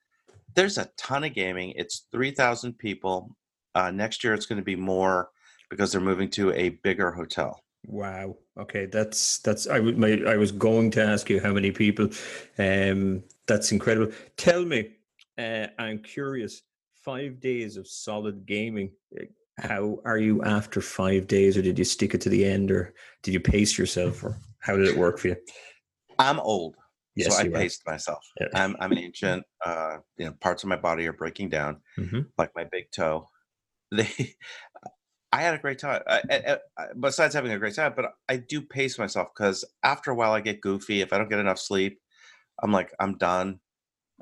there's 0.56 0.78
a 0.78 0.90
ton 0.98 1.26
of 1.26 1.34
gaming 1.34 1.74
it's 1.76 2.08
3000 2.14 2.74
people 2.80 3.36
uh, 3.76 3.92
next 3.92 4.24
year 4.24 4.34
it's 4.34 4.46
going 4.46 4.58
to 4.60 4.64
be 4.66 4.76
more 4.76 5.30
because 5.70 5.92
they're 5.92 6.02
moving 6.02 6.30
to 6.30 6.52
a 6.54 6.70
bigger 6.70 7.12
hotel 7.12 7.60
Wow. 7.86 8.38
Okay, 8.58 8.86
that's 8.86 9.40
that's. 9.40 9.68
I 9.68 9.80
would. 9.82 9.98
My, 9.98 10.22
I 10.26 10.38
was 10.38 10.54
going 10.54 10.90
to 10.92 11.04
ask 11.04 11.30
you 11.30 11.42
how 11.42 11.52
many 11.52 11.70
people. 11.72 12.08
Um, 12.58 13.24
that's 13.46 13.74
incredible. 13.74 14.14
Tell 14.38 14.64
me. 14.64 14.92
Uh, 15.38 15.68
I'm 15.78 16.00
curious. 16.00 16.62
Five 17.04 17.42
days 17.42 17.76
of 17.76 17.86
solid 17.86 18.46
gaming. 18.46 18.92
uh, 19.20 19.26
How 19.68 20.00
are 20.06 20.18
you 20.18 20.42
after 20.46 20.80
five 20.80 21.28
days, 21.28 21.58
or 21.58 21.62
did 21.62 21.78
you 21.78 21.84
stick 21.84 22.14
it 22.14 22.22
to 22.22 22.30
the 22.30 22.46
end, 22.46 22.72
or 22.72 22.94
did 23.22 23.34
you 23.34 23.42
pace 23.42 23.78
yourself, 23.78 24.24
or 24.24 24.38
how 24.60 24.78
did 24.78 24.88
it 24.88 24.96
work 24.96 25.20
for 25.20 25.28
you? 25.28 25.36
i'm 26.20 26.40
old 26.40 26.76
Yes, 27.18 27.36
so 27.36 27.44
i 27.44 27.48
are. 27.48 27.52
paced 27.52 27.86
myself 27.86 28.24
Yeah. 28.40 28.48
I'm, 28.56 28.78
I'm 28.80 28.94
ancient 28.94 29.44
uh, 29.66 29.98
you 30.18 30.26
know 30.26 30.34
parts 30.40 30.64
of 30.64 30.70
my 30.70 30.78
body 30.78 31.06
are 31.08 31.14
breaking 31.14 31.50
down 31.50 31.82
Mhm. 32.00 32.28
like 32.38 32.52
my 32.56 32.64
big 32.72 32.86
toe 32.92 33.28
they 33.98 34.36
i 35.32 35.42
had 35.42 35.56
a 35.56 35.58
great 35.58 35.80
time. 35.80 36.02
I, 36.08 36.22
I, 36.30 36.58
I, 36.78 36.86
besides 37.00 37.34
having 37.34 37.52
a 37.52 37.60
great 37.60 37.76
time 37.76 37.94
but 37.96 38.14
i 38.30 38.38
do 38.38 38.62
pace 38.62 39.00
myself 39.00 39.30
because 39.36 39.66
after 39.84 40.12
a 40.12 40.16
while 40.16 40.32
i 40.34 40.42
get 40.42 40.62
goofy. 40.62 41.02
If 41.02 41.14
i 41.14 41.18
don't 41.18 41.30
get 41.30 41.40
enough 41.40 41.60
sleep 41.60 42.00
i'm 42.62 42.72
like 42.72 42.92
i'm 43.00 43.18
done. 43.18 43.60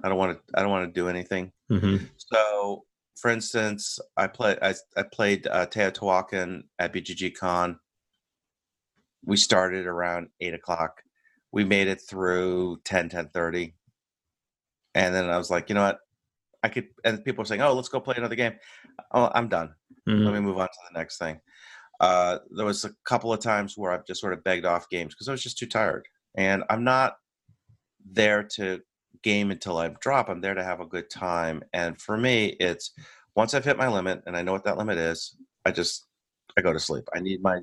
I 0.04 0.10
don't 0.10 0.18
want 0.18 0.38
to 0.38 0.44
i 0.58 0.62
don't 0.62 0.72
want 0.72 0.88
to 0.88 1.00
do 1.00 1.10
anything. 1.10 1.52
Mhm. 1.72 2.10
so 2.18 2.86
for 3.18 3.30
instance 3.30 4.00
i 4.18 4.28
played 4.28 4.58
i, 4.62 4.74
I 4.96 5.04
played 5.04 5.48
uh, 5.48 5.66
teotihuacan 5.68 6.64
at 6.80 6.94
bgg 6.94 7.36
con. 7.36 7.80
We 9.26 9.38
started 9.38 9.86
around 9.86 10.30
8 10.40 10.56
o'clock. 10.56 11.04
We 11.52 11.64
made 11.66 11.88
it 11.88 12.02
through 12.02 12.80
10 12.86 13.10
10 13.10 13.30
30 13.30 13.76
and 14.96 15.14
then 15.14 15.30
i 15.30 15.38
was 15.38 15.50
like 15.50 15.70
you 15.70 15.76
know 15.76 15.84
what 15.84 16.00
i 16.64 16.70
could 16.70 16.88
and 17.04 17.24
people 17.26 17.42
are 17.42 17.46
saying 17.46 17.62
oh 17.62 17.74
let's 17.74 17.90
go 17.90 18.00
play 18.00 18.16
another 18.18 18.36
game 18.36 18.54
oh 19.14 19.30
i'm 19.36 19.48
done 19.48 19.74
Mhm. 20.08 20.26
let 20.26 20.34
me 20.34 20.40
move 20.40 20.58
on 20.58 20.68
to 20.68 20.74
the 20.92 20.98
next 20.98 21.20
thing. 21.20 21.40
Uh, 22.00 22.40
there 22.58 22.66
was 22.66 22.84
a 22.86 22.92
couple 23.06 23.32
of 23.32 23.40
times 23.40 23.78
where 23.78 23.92
I've 23.92 24.06
just 24.08 24.20
sort 24.20 24.34
of 24.34 24.44
begged 24.44 24.66
off 24.66 24.90
games 24.90 25.14
because 25.14 25.28
I 25.28 25.32
was 25.32 25.44
just 25.44 25.60
too 25.60 25.68
tired. 25.68 26.08
And 26.36 26.64
I'm 26.72 26.84
not 26.84 27.18
there 28.04 28.42
to 28.56 28.82
game 29.22 29.52
until 29.52 29.78
I 29.78 29.90
drop. 30.02 30.28
I'm 30.28 30.42
there 30.42 30.56
to 30.56 30.64
have 30.64 30.80
a 30.80 30.88
good 30.88 31.12
time. 31.12 31.62
And 31.74 32.02
for 32.02 32.18
me, 32.18 32.56
it's 32.60 32.94
once 33.36 33.54
I've 33.54 33.64
hit 33.66 33.78
my 33.78 33.88
limit 33.88 34.24
and 34.26 34.36
I 34.36 34.42
know 34.42 34.54
what 34.54 34.64
that 34.64 34.80
limit 34.80 34.98
is, 34.98 35.36
I 35.64 35.70
just 35.70 36.08
I 36.58 36.62
go 36.62 36.74
to 36.74 36.80
sleep. 36.80 37.04
I 37.16 37.20
need 37.20 37.44
my 37.44 37.60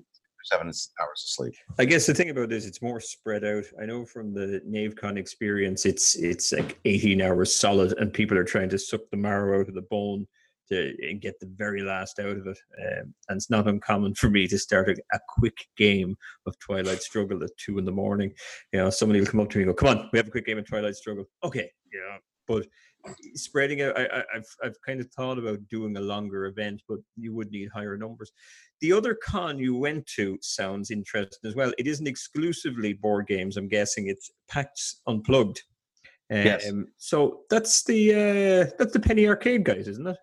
seven 0.50 0.66
hours 0.66 0.74
of 1.00 1.14
sleep. 1.16 1.54
I 1.78 1.84
guess 1.84 2.06
the 2.06 2.14
thing 2.14 2.30
about 2.30 2.48
this, 2.48 2.66
it's 2.66 2.82
more 2.82 3.00
spread 3.00 3.44
out. 3.44 3.64
I 3.80 3.86
know 3.86 4.04
from 4.04 4.32
the 4.32 4.60
NaveCon 4.68 5.18
experience, 5.18 5.86
it's 5.86 6.16
it's 6.16 6.52
like 6.52 6.78
18 6.84 7.22
hours 7.22 7.54
solid, 7.54 7.94
and 7.98 8.12
people 8.12 8.38
are 8.38 8.44
trying 8.44 8.68
to 8.70 8.78
suck 8.78 9.02
the 9.10 9.16
marrow 9.16 9.60
out 9.60 9.68
of 9.68 9.74
the 9.74 9.82
bone 9.82 10.26
to 10.70 10.94
and 11.08 11.20
get 11.20 11.38
the 11.40 11.50
very 11.56 11.82
last 11.82 12.18
out 12.18 12.36
of 12.36 12.46
it. 12.46 12.58
Um, 12.78 13.14
and 13.28 13.36
it's 13.36 13.50
not 13.50 13.68
uncommon 13.68 14.14
for 14.14 14.30
me 14.30 14.46
to 14.48 14.58
start 14.58 14.88
a, 14.88 14.96
a 15.12 15.20
quick 15.28 15.66
game 15.76 16.16
of 16.46 16.58
Twilight 16.58 17.02
Struggle 17.02 17.42
at 17.42 17.50
two 17.58 17.78
in 17.78 17.84
the 17.84 17.92
morning. 17.92 18.32
You 18.72 18.80
know, 18.80 18.90
somebody 18.90 19.20
will 19.20 19.26
come 19.26 19.40
up 19.40 19.50
to 19.50 19.58
me 19.58 19.64
and 19.64 19.70
go, 19.70 19.74
"Come 19.74 19.98
on, 19.98 20.10
we 20.12 20.18
have 20.18 20.28
a 20.28 20.32
quick 20.32 20.46
game 20.46 20.58
of 20.58 20.66
Twilight 20.66 20.96
Struggle." 20.96 21.24
Okay, 21.44 21.70
yeah, 21.92 22.18
but 22.46 22.66
spreading 23.34 23.82
out, 23.82 23.98
I, 23.98 24.24
I've 24.34 24.48
I've 24.62 24.80
kind 24.84 25.00
of 25.00 25.10
thought 25.12 25.38
about 25.38 25.66
doing 25.68 25.96
a 25.96 26.00
longer 26.00 26.46
event, 26.46 26.82
but 26.88 26.98
you 27.16 27.34
would 27.34 27.50
need 27.50 27.68
higher 27.72 27.96
numbers. 27.96 28.32
The 28.80 28.92
other 28.92 29.14
con 29.14 29.58
you 29.58 29.76
went 29.76 30.06
to 30.16 30.38
sounds 30.40 30.90
interesting 30.90 31.48
as 31.48 31.54
well. 31.54 31.72
It 31.78 31.86
isn't 31.86 32.06
exclusively 32.06 32.92
board 32.92 33.26
games. 33.26 33.56
I'm 33.56 33.68
guessing 33.68 34.08
it's 34.08 34.30
PAX 34.48 35.00
Unplugged. 35.06 35.62
Um, 36.30 36.44
Yes. 36.44 36.70
So 36.98 37.40
that's 37.50 37.84
the 37.84 38.12
uh, 38.12 38.70
that's 38.78 38.92
the 38.92 39.00
Penny 39.00 39.26
Arcade 39.26 39.64
guys, 39.64 39.88
isn't 39.88 40.06
it? 40.06 40.16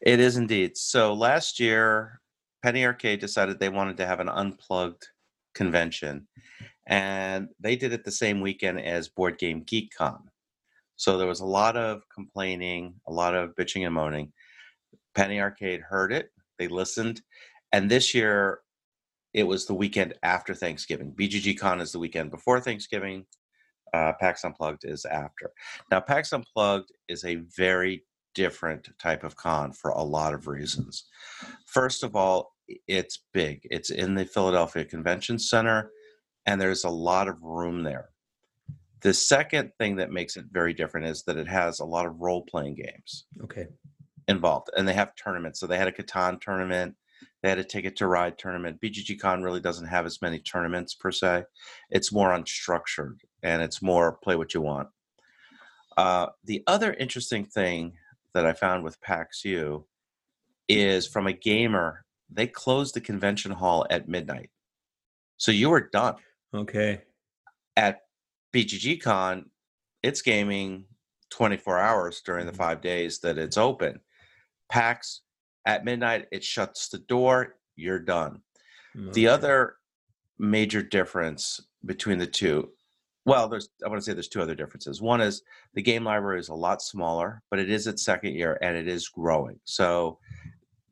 It 0.00 0.20
is 0.20 0.36
indeed. 0.36 0.76
So 0.76 1.12
last 1.14 1.58
year, 1.58 2.20
Penny 2.62 2.84
Arcade 2.84 3.20
decided 3.20 3.58
they 3.58 3.68
wanted 3.68 3.96
to 3.96 4.06
have 4.06 4.20
an 4.20 4.28
unplugged 4.28 5.06
convention, 5.54 6.28
and 6.86 7.48
they 7.58 7.76
did 7.76 7.92
it 7.92 8.04
the 8.04 8.10
same 8.10 8.40
weekend 8.40 8.80
as 8.80 9.08
Board 9.08 9.38
Game 9.38 9.62
Geek 9.64 9.92
Con. 9.96 10.28
So 10.96 11.16
there 11.16 11.26
was 11.28 11.40
a 11.40 11.46
lot 11.46 11.76
of 11.76 12.02
complaining, 12.12 12.94
a 13.06 13.12
lot 13.12 13.34
of 13.34 13.54
bitching 13.54 13.86
and 13.86 13.94
moaning. 13.94 14.32
Penny 15.14 15.40
Arcade 15.40 15.80
heard 15.80 16.12
it, 16.12 16.30
they 16.58 16.68
listened, 16.68 17.22
and 17.72 17.90
this 17.90 18.14
year 18.14 18.60
it 19.34 19.44
was 19.44 19.66
the 19.66 19.74
weekend 19.74 20.14
after 20.22 20.54
Thanksgiving. 20.54 21.12
BGG 21.12 21.58
Con 21.58 21.80
is 21.80 21.92
the 21.92 21.98
weekend 21.98 22.30
before 22.30 22.60
Thanksgiving. 22.60 23.26
Uh, 23.92 24.12
PAX 24.20 24.44
Unplugged 24.44 24.84
is 24.84 25.04
after. 25.04 25.50
Now, 25.90 26.00
PAX 26.00 26.32
Unplugged 26.32 26.90
is 27.08 27.24
a 27.24 27.36
very 27.56 28.04
different 28.34 28.88
type 28.98 29.24
of 29.24 29.36
con 29.36 29.72
for 29.72 29.90
a 29.92 30.02
lot 30.02 30.34
of 30.34 30.46
reasons. 30.46 31.04
First 31.66 32.02
of 32.02 32.14
all, 32.16 32.52
it's 32.86 33.24
big. 33.32 33.60
It's 33.70 33.90
in 33.90 34.14
the 34.14 34.24
Philadelphia 34.24 34.84
Convention 34.84 35.38
Center, 35.38 35.90
and 36.46 36.60
there's 36.60 36.84
a 36.84 36.90
lot 36.90 37.28
of 37.28 37.42
room 37.42 37.82
there. 37.82 38.10
The 39.00 39.14
second 39.14 39.72
thing 39.78 39.96
that 39.96 40.10
makes 40.10 40.36
it 40.36 40.46
very 40.50 40.74
different 40.74 41.06
is 41.06 41.22
that 41.24 41.36
it 41.36 41.48
has 41.48 41.80
a 41.80 41.84
lot 41.84 42.06
of 42.06 42.20
role 42.20 42.42
playing 42.42 42.74
games 42.74 43.26
Okay. 43.44 43.66
involved, 44.26 44.68
and 44.76 44.86
they 44.86 44.94
have 44.94 45.14
tournaments. 45.16 45.60
So 45.60 45.66
they 45.66 45.78
had 45.78 45.88
a 45.88 45.92
Catan 45.92 46.40
tournament, 46.40 46.94
they 47.42 47.48
had 47.48 47.58
a 47.58 47.64
Ticket 47.64 47.96
to 47.96 48.06
Ride 48.06 48.36
tournament. 48.38 48.80
BGG 48.80 49.20
Con 49.20 49.42
really 49.42 49.60
doesn't 49.60 49.86
have 49.86 50.06
as 50.06 50.20
many 50.20 50.38
tournaments 50.40 50.94
per 50.94 51.12
se. 51.12 51.44
It's 51.90 52.12
more 52.12 52.30
unstructured, 52.30 53.20
and 53.42 53.62
it's 53.62 53.80
more 53.80 54.12
play 54.12 54.36
what 54.36 54.54
you 54.54 54.60
want. 54.60 54.88
Uh, 55.96 56.28
the 56.44 56.62
other 56.66 56.92
interesting 56.94 57.44
thing 57.44 57.94
that 58.34 58.46
I 58.46 58.52
found 58.52 58.84
with 58.84 59.00
PAX 59.00 59.44
U 59.44 59.86
is 60.68 61.06
from 61.06 61.26
a 61.26 61.32
gamer, 61.32 62.04
they 62.30 62.46
closed 62.46 62.94
the 62.94 63.00
convention 63.00 63.52
hall 63.52 63.86
at 63.90 64.08
midnight. 64.08 64.50
So 65.36 65.50
you 65.52 65.70
were 65.70 65.88
done. 65.88 66.16
Okay. 66.54 67.02
At 67.76 68.00
BGG 68.52 69.00
Con, 69.00 69.50
it's 70.02 70.22
gaming 70.22 70.84
24 71.30 71.78
hours 71.78 72.20
during 72.20 72.46
the 72.46 72.52
Mhm. 72.52 72.56
five 72.56 72.80
days 72.80 73.20
that 73.20 73.38
it's 73.38 73.56
open. 73.56 74.00
PAX, 74.68 75.22
at 75.68 75.84
midnight, 75.84 76.26
it 76.32 76.42
shuts 76.42 76.88
the 76.88 76.98
door, 76.98 77.56
you're 77.76 78.00
done. 78.00 78.40
Okay. 78.96 79.12
The 79.12 79.24
mmm, 79.24 79.32
other 79.34 79.76
major 80.38 80.82
difference 80.82 81.60
between 81.84 82.18
the 82.18 82.26
two, 82.26 82.70
well, 83.26 83.48
there's 83.48 83.68
I 83.84 83.88
want 83.88 84.00
to 84.00 84.04
say 84.04 84.14
there's 84.14 84.28
two 84.28 84.40
other 84.40 84.54
differences. 84.54 85.02
One 85.02 85.20
is 85.20 85.42
the 85.74 85.82
game 85.82 86.04
library 86.04 86.40
is 86.40 86.48
a 86.48 86.54
lot 86.54 86.80
smaller, 86.80 87.42
but 87.50 87.58
it 87.58 87.70
is 87.70 87.86
its 87.86 88.02
second 88.02 88.32
year 88.34 88.58
and 88.62 88.76
it 88.76 88.88
is 88.88 89.08
growing. 89.08 89.60
So 89.64 90.18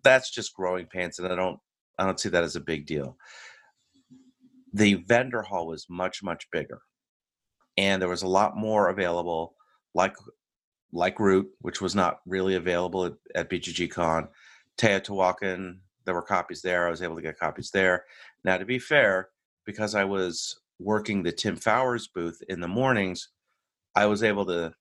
that's 0.04 0.30
just 0.30 0.54
growing 0.54 0.86
pains, 0.86 1.18
and 1.18 1.32
I 1.32 1.34
don't 1.34 1.58
I 1.98 2.04
don't 2.04 2.20
see 2.20 2.28
that 2.28 2.44
as 2.44 2.54
a 2.54 2.60
big 2.60 2.86
deal. 2.86 3.16
The 4.74 4.94
vendor 5.08 5.40
hall 5.40 5.66
was 5.66 5.86
much 5.88 6.22
much 6.22 6.46
bigger, 6.52 6.82
and 7.78 8.00
there 8.02 8.10
was 8.10 8.22
a 8.22 8.28
lot 8.28 8.58
more 8.58 8.90
available, 8.90 9.54
like 9.94 10.14
like 10.92 11.18
Root, 11.18 11.48
which 11.60 11.80
was 11.80 11.94
not 11.94 12.20
really 12.26 12.56
available 12.56 13.06
at, 13.06 13.14
at 13.34 13.50
BGG 13.50 13.90
Con. 13.90 14.28
Teotihuacan, 14.78 15.78
there 16.04 16.14
were 16.14 16.22
copies 16.22 16.62
there. 16.62 16.86
I 16.86 16.90
was 16.90 17.02
able 17.02 17.16
to 17.16 17.22
get 17.22 17.38
copies 17.38 17.70
there. 17.70 18.04
Now, 18.44 18.58
to 18.58 18.64
be 18.64 18.78
fair, 18.78 19.30
because 19.64 19.94
I 19.94 20.04
was 20.04 20.60
working 20.78 21.22
the 21.22 21.32
Tim 21.32 21.56
Fowers 21.56 22.08
booth 22.08 22.42
in 22.48 22.60
the 22.60 22.68
mornings, 22.68 23.28
I 23.94 24.06
was 24.06 24.22
able 24.22 24.46
to 24.46 24.74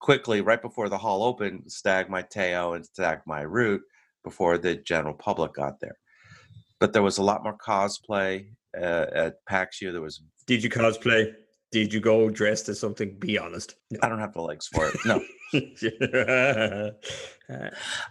quickly, 0.00 0.40
right 0.40 0.62
before 0.62 0.88
the 0.88 0.98
hall 0.98 1.22
opened, 1.22 1.64
stag 1.66 2.08
my 2.08 2.22
Teo 2.22 2.74
and 2.74 2.84
stag 2.84 3.20
my 3.26 3.40
Root 3.42 3.82
before 4.22 4.58
the 4.58 4.76
general 4.76 5.14
public 5.14 5.54
got 5.54 5.80
there. 5.80 5.96
But 6.78 6.92
there 6.92 7.02
was 7.02 7.18
a 7.18 7.22
lot 7.22 7.42
more 7.42 7.56
cosplay 7.56 8.48
uh, 8.76 9.06
at 9.12 9.44
PAX. 9.46 9.80
There 9.80 10.00
was, 10.00 10.20
Did 10.46 10.62
you 10.62 10.70
cosplay? 10.70 11.32
Did 11.72 11.92
you 11.92 12.00
go 12.00 12.30
dressed 12.30 12.68
as 12.68 12.78
something? 12.78 13.18
Be 13.18 13.38
honest. 13.38 13.74
I 14.02 14.08
don't 14.08 14.20
have 14.20 14.32
the 14.32 14.42
legs 14.42 14.68
for 14.68 14.88
it. 14.88 14.96
No, 15.04 15.20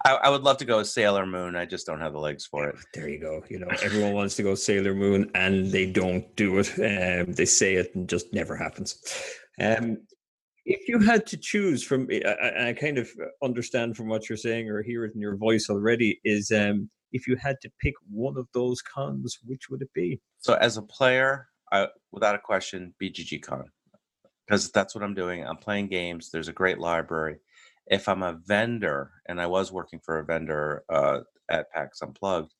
I, 0.05 0.13
I 0.13 0.29
would 0.29 0.43
love 0.43 0.57
to 0.57 0.65
go 0.65 0.83
Sailor 0.83 1.25
Moon. 1.25 1.55
I 1.55 1.65
just 1.65 1.85
don't 1.85 2.01
have 2.01 2.13
the 2.13 2.19
legs 2.19 2.45
for 2.45 2.67
it. 2.67 2.75
there 2.93 3.07
you 3.07 3.19
go. 3.19 3.43
You 3.49 3.59
know, 3.59 3.67
everyone 3.81 4.13
wants 4.13 4.35
to 4.35 4.43
go 4.43 4.55
Sailor 4.55 4.93
Moon, 4.93 5.31
and 5.35 5.71
they 5.71 5.85
don't 5.85 6.35
do 6.35 6.59
it. 6.59 6.69
Um, 6.77 7.33
they 7.33 7.45
say 7.45 7.75
it, 7.75 7.95
and 7.95 8.09
just 8.09 8.33
never 8.33 8.55
happens. 8.55 9.01
Um, 9.59 9.99
if 10.65 10.87
you 10.87 10.99
had 10.99 11.25
to 11.27 11.37
choose 11.37 11.83
from, 11.83 12.07
I, 12.11 12.21
I 12.25 12.67
I 12.69 12.73
kind 12.73 12.97
of 12.97 13.09
understand 13.43 13.95
from 13.95 14.07
what 14.07 14.27
you're 14.29 14.37
saying 14.37 14.69
or 14.69 14.81
hear 14.81 15.05
it 15.05 15.15
in 15.15 15.21
your 15.21 15.37
voice 15.37 15.69
already. 15.69 16.19
Is 16.23 16.51
um, 16.51 16.89
if 17.13 17.27
you 17.27 17.35
had 17.37 17.55
to 17.61 17.71
pick 17.81 17.93
one 18.09 18.37
of 18.37 18.47
those 18.53 18.81
cons, 18.81 19.39
which 19.45 19.69
would 19.69 19.81
it 19.81 19.93
be? 19.93 20.19
So 20.39 20.55
as 20.55 20.77
a 20.77 20.81
player, 20.81 21.47
I, 21.71 21.87
without 22.11 22.35
a 22.35 22.39
question, 22.39 22.93
BGG 23.01 23.41
Con, 23.41 23.69
because 24.45 24.71
that's 24.71 24.95
what 24.95 25.03
I'm 25.03 25.15
doing. 25.15 25.45
I'm 25.45 25.57
playing 25.57 25.87
games. 25.87 26.29
There's 26.31 26.47
a 26.47 26.53
great 26.53 26.79
library. 26.79 27.37
If 27.87 28.07
I'm 28.07 28.23
a 28.23 28.39
vendor, 28.45 29.11
and 29.27 29.39
I 29.39 29.47
was 29.47 29.71
working 29.71 29.99
for 30.03 30.19
a 30.19 30.25
vendor 30.25 30.83
uh, 30.89 31.19
at 31.49 31.71
PAX 31.71 32.01
Unplugged, 32.01 32.53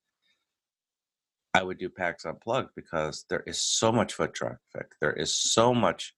I 1.54 1.64
would 1.64 1.78
do 1.78 1.90
PAX 1.90 2.26
Unplugged 2.26 2.72
because 2.76 3.26
there 3.30 3.44
is 3.48 3.62
so 3.62 3.92
much 3.92 4.14
foot 4.14 4.34
traffic. 4.34 4.92
There 5.00 5.14
is 5.14 5.34
so 5.34 5.74
much 5.74 6.14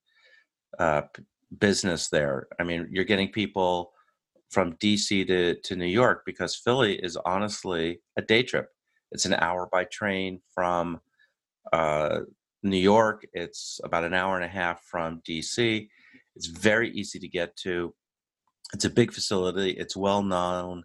uh, 0.78 1.02
business 1.56 2.08
there. 2.08 2.48
I 2.58 2.64
mean, 2.64 2.88
you're 2.90 3.04
getting 3.04 3.30
people 3.30 3.92
from 4.50 4.74
DC 4.74 5.26
to, 5.26 5.54
to 5.54 5.76
New 5.76 5.86
York 5.86 6.22
because 6.26 6.56
Philly 6.56 6.96
is 6.96 7.16
honestly 7.16 8.00
a 8.16 8.22
day 8.22 8.42
trip. 8.42 8.68
It's 9.12 9.26
an 9.26 9.34
hour 9.34 9.68
by 9.70 9.84
train 9.84 10.40
from 10.54 11.00
uh, 11.72 12.20
New 12.62 12.78
York. 12.78 13.26
It's 13.32 13.80
about 13.84 14.04
an 14.04 14.14
hour 14.14 14.36
and 14.36 14.44
a 14.44 14.48
half 14.48 14.82
from 14.84 15.22
DC. 15.28 15.88
It's 16.34 16.46
very 16.46 16.90
easy 16.90 17.18
to 17.18 17.28
get 17.28 17.56
to. 17.58 17.94
It's 18.74 18.84
a 18.84 18.90
big 18.90 19.12
facility. 19.12 19.70
It's 19.70 19.96
well 19.96 20.22
known. 20.22 20.84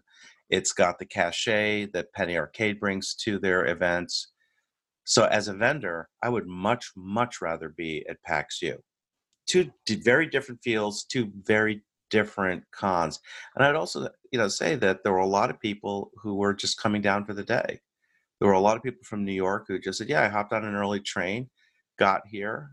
It's 0.50 0.72
got 0.72 0.98
the 0.98 1.06
cachet 1.06 1.86
that 1.92 2.12
Penny 2.12 2.36
Arcade 2.36 2.80
brings 2.80 3.14
to 3.16 3.38
their 3.38 3.66
events. 3.66 4.32
So, 5.04 5.24
as 5.26 5.48
a 5.48 5.54
vendor, 5.54 6.08
I 6.22 6.28
would 6.28 6.46
much, 6.46 6.92
much 6.96 7.40
rather 7.42 7.68
be 7.68 8.04
at 8.08 8.22
PAX 8.22 8.62
U. 8.62 8.78
Two 9.46 9.70
very 9.88 10.26
different 10.26 10.62
fields, 10.62 11.04
two 11.04 11.30
very 11.42 11.82
different 12.10 12.62
cons. 12.70 13.20
And 13.54 13.64
I'd 13.64 13.74
also, 13.74 14.08
you 14.30 14.38
know, 14.38 14.48
say 14.48 14.76
that 14.76 15.02
there 15.02 15.12
were 15.12 15.18
a 15.18 15.26
lot 15.26 15.50
of 15.50 15.60
people 15.60 16.10
who 16.22 16.36
were 16.36 16.54
just 16.54 16.80
coming 16.80 17.02
down 17.02 17.24
for 17.24 17.34
the 17.34 17.44
day. 17.44 17.80
There 18.40 18.48
were 18.48 18.54
a 18.54 18.60
lot 18.60 18.76
of 18.76 18.82
people 18.82 19.02
from 19.04 19.24
New 19.24 19.32
York 19.32 19.64
who 19.68 19.78
just 19.78 19.98
said, 19.98 20.08
"Yeah, 20.08 20.22
I 20.22 20.28
hopped 20.28 20.52
on 20.52 20.64
an 20.64 20.74
early 20.74 21.00
train, 21.00 21.50
got 21.98 22.26
here, 22.26 22.70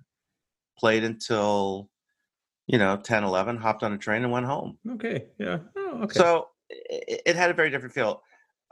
played 0.77 1.03
until, 1.03 1.89
you 2.67 2.77
know, 2.77 2.97
10, 2.97 3.23
11, 3.23 3.57
hopped 3.57 3.83
on 3.83 3.93
a 3.93 3.97
train 3.97 4.23
and 4.23 4.31
went 4.31 4.45
home." 4.45 4.77
Okay, 4.91 5.25
yeah. 5.37 5.59
Oh, 5.75 6.01
okay. 6.03 6.19
So 6.19 6.47
it, 6.69 7.21
it 7.25 7.35
had 7.35 7.49
a 7.49 7.53
very 7.53 7.69
different 7.69 7.93
feel. 7.93 8.21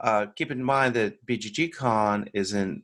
Uh, 0.00 0.26
keep 0.34 0.50
in 0.50 0.62
mind 0.62 0.94
that 0.94 1.24
BGG 1.26 1.74
Con 1.74 2.28
is 2.32 2.54
in, 2.54 2.82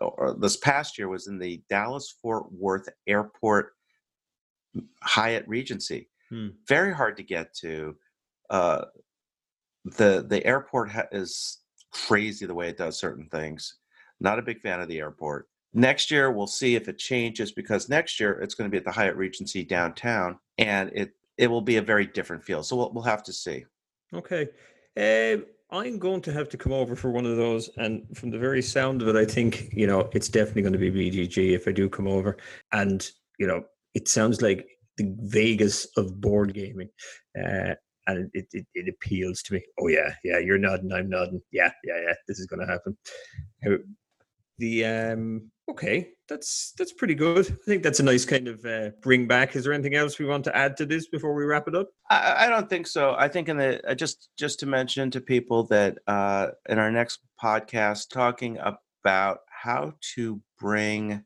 or 0.00 0.36
this 0.38 0.56
past 0.58 0.98
year 0.98 1.08
was 1.08 1.26
in 1.26 1.38
the 1.38 1.62
Dallas 1.68 2.14
Fort 2.22 2.52
Worth 2.52 2.88
Airport 3.06 3.72
Hyatt 5.02 5.46
Regency. 5.48 6.08
Hmm. 6.28 6.48
Very 6.68 6.94
hard 6.94 7.16
to 7.16 7.22
get 7.22 7.54
to. 7.56 7.96
Uh, 8.50 8.84
the 9.84 10.24
the 10.28 10.44
airport 10.44 10.90
ha- 10.90 11.08
is 11.12 11.58
crazy 11.92 12.46
the 12.46 12.54
way 12.54 12.68
it 12.68 12.76
does 12.76 12.98
certain 12.98 13.26
things. 13.30 13.76
Not 14.20 14.38
a 14.38 14.42
big 14.42 14.60
fan 14.60 14.80
of 14.80 14.88
the 14.88 14.98
airport. 14.98 15.48
Next 15.72 16.10
year 16.10 16.30
we'll 16.30 16.46
see 16.46 16.74
if 16.74 16.88
it 16.88 16.98
changes 16.98 17.52
because 17.52 17.88
next 17.88 18.18
year 18.18 18.32
it's 18.40 18.54
going 18.54 18.68
to 18.68 18.72
be 18.72 18.78
at 18.78 18.84
the 18.84 18.92
Hyatt 18.92 19.16
Regency 19.16 19.64
downtown, 19.64 20.38
and 20.58 20.90
it 20.94 21.12
it 21.38 21.46
will 21.48 21.62
be 21.62 21.76
a 21.76 21.82
very 21.82 22.06
different 22.06 22.44
feel. 22.44 22.62
So 22.62 22.76
we'll 22.76 22.92
we'll 22.92 23.04
have 23.04 23.22
to 23.24 23.32
see. 23.32 23.64
Okay. 24.12 24.48
Um, 24.96 25.46
I'm 25.72 25.98
going 25.98 26.20
to 26.22 26.32
have 26.32 26.48
to 26.50 26.56
come 26.56 26.72
over 26.72 26.96
for 26.96 27.10
one 27.10 27.26
of 27.26 27.36
those. 27.36 27.70
And 27.76 28.04
from 28.16 28.30
the 28.30 28.38
very 28.38 28.62
sound 28.62 29.02
of 29.02 29.08
it, 29.08 29.16
I 29.16 29.24
think, 29.24 29.68
you 29.72 29.86
know, 29.86 30.10
it's 30.12 30.28
definitely 30.28 30.62
going 30.62 30.72
to 30.72 30.78
be 30.78 30.90
BGG 30.90 31.52
if 31.54 31.68
I 31.68 31.72
do 31.72 31.88
come 31.88 32.08
over. 32.08 32.36
And, 32.72 33.08
you 33.38 33.46
know, 33.46 33.64
it 33.94 34.08
sounds 34.08 34.42
like 34.42 34.66
the 34.96 35.14
Vegas 35.20 35.86
of 35.96 36.20
board 36.20 36.54
gaming. 36.54 36.88
Uh, 37.38 37.74
and 38.06 38.28
it, 38.34 38.46
it, 38.52 38.66
it 38.74 38.88
appeals 38.88 39.42
to 39.42 39.54
me. 39.54 39.62
Oh, 39.80 39.86
yeah. 39.86 40.14
Yeah. 40.24 40.38
You're 40.38 40.58
nodding. 40.58 40.92
I'm 40.92 41.08
nodding. 41.08 41.40
Yeah. 41.52 41.70
Yeah. 41.84 42.00
Yeah. 42.04 42.14
This 42.26 42.40
is 42.40 42.46
going 42.46 42.66
to 42.66 42.72
happen. 42.72 42.96
The, 44.58 44.84
um, 44.84 45.50
okay. 45.70 46.08
That's, 46.28 46.72
that's 46.78 46.92
pretty 46.92 47.14
good. 47.14 47.46
I 47.50 47.64
think 47.66 47.82
that's 47.82 48.00
a 48.00 48.04
nice 48.04 48.24
kind 48.24 48.46
of 48.46 48.64
uh, 48.64 48.90
bring 49.02 49.26
back. 49.26 49.56
Is 49.56 49.64
there 49.64 49.72
anything 49.72 49.94
else 49.94 50.18
we 50.18 50.26
want 50.26 50.44
to 50.44 50.56
add 50.56 50.76
to 50.76 50.86
this 50.86 51.08
before 51.08 51.34
we 51.34 51.44
wrap 51.44 51.66
it 51.66 51.74
up? 51.74 51.88
I, 52.08 52.46
I 52.46 52.48
don't 52.48 52.68
think 52.68 52.86
so. 52.86 53.14
I 53.18 53.28
think 53.28 53.48
in 53.48 53.56
the 53.56 53.90
uh, 53.90 53.94
just 53.94 54.28
just 54.36 54.60
to 54.60 54.66
mention 54.66 55.10
to 55.10 55.20
people 55.20 55.64
that 55.64 55.98
uh, 56.06 56.48
in 56.68 56.78
our 56.78 56.90
next 56.90 57.20
podcast, 57.42 58.10
talking 58.10 58.58
about 58.58 59.40
how 59.48 59.94
to 60.14 60.40
bring 60.58 61.24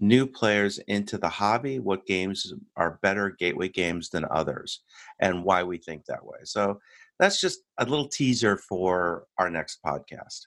new 0.00 0.26
players 0.26 0.78
into 0.88 1.18
the 1.18 1.28
hobby, 1.28 1.78
what 1.78 2.06
games 2.06 2.52
are 2.76 2.98
better 3.02 3.36
gateway 3.38 3.68
games 3.68 4.08
than 4.10 4.24
others, 4.30 4.80
and 5.20 5.44
why 5.44 5.62
we 5.62 5.78
think 5.78 6.04
that 6.06 6.24
way. 6.24 6.38
So 6.44 6.80
that's 7.20 7.40
just 7.40 7.60
a 7.78 7.84
little 7.84 8.08
teaser 8.08 8.56
for 8.56 9.26
our 9.38 9.50
next 9.50 9.78
podcast. 9.84 10.46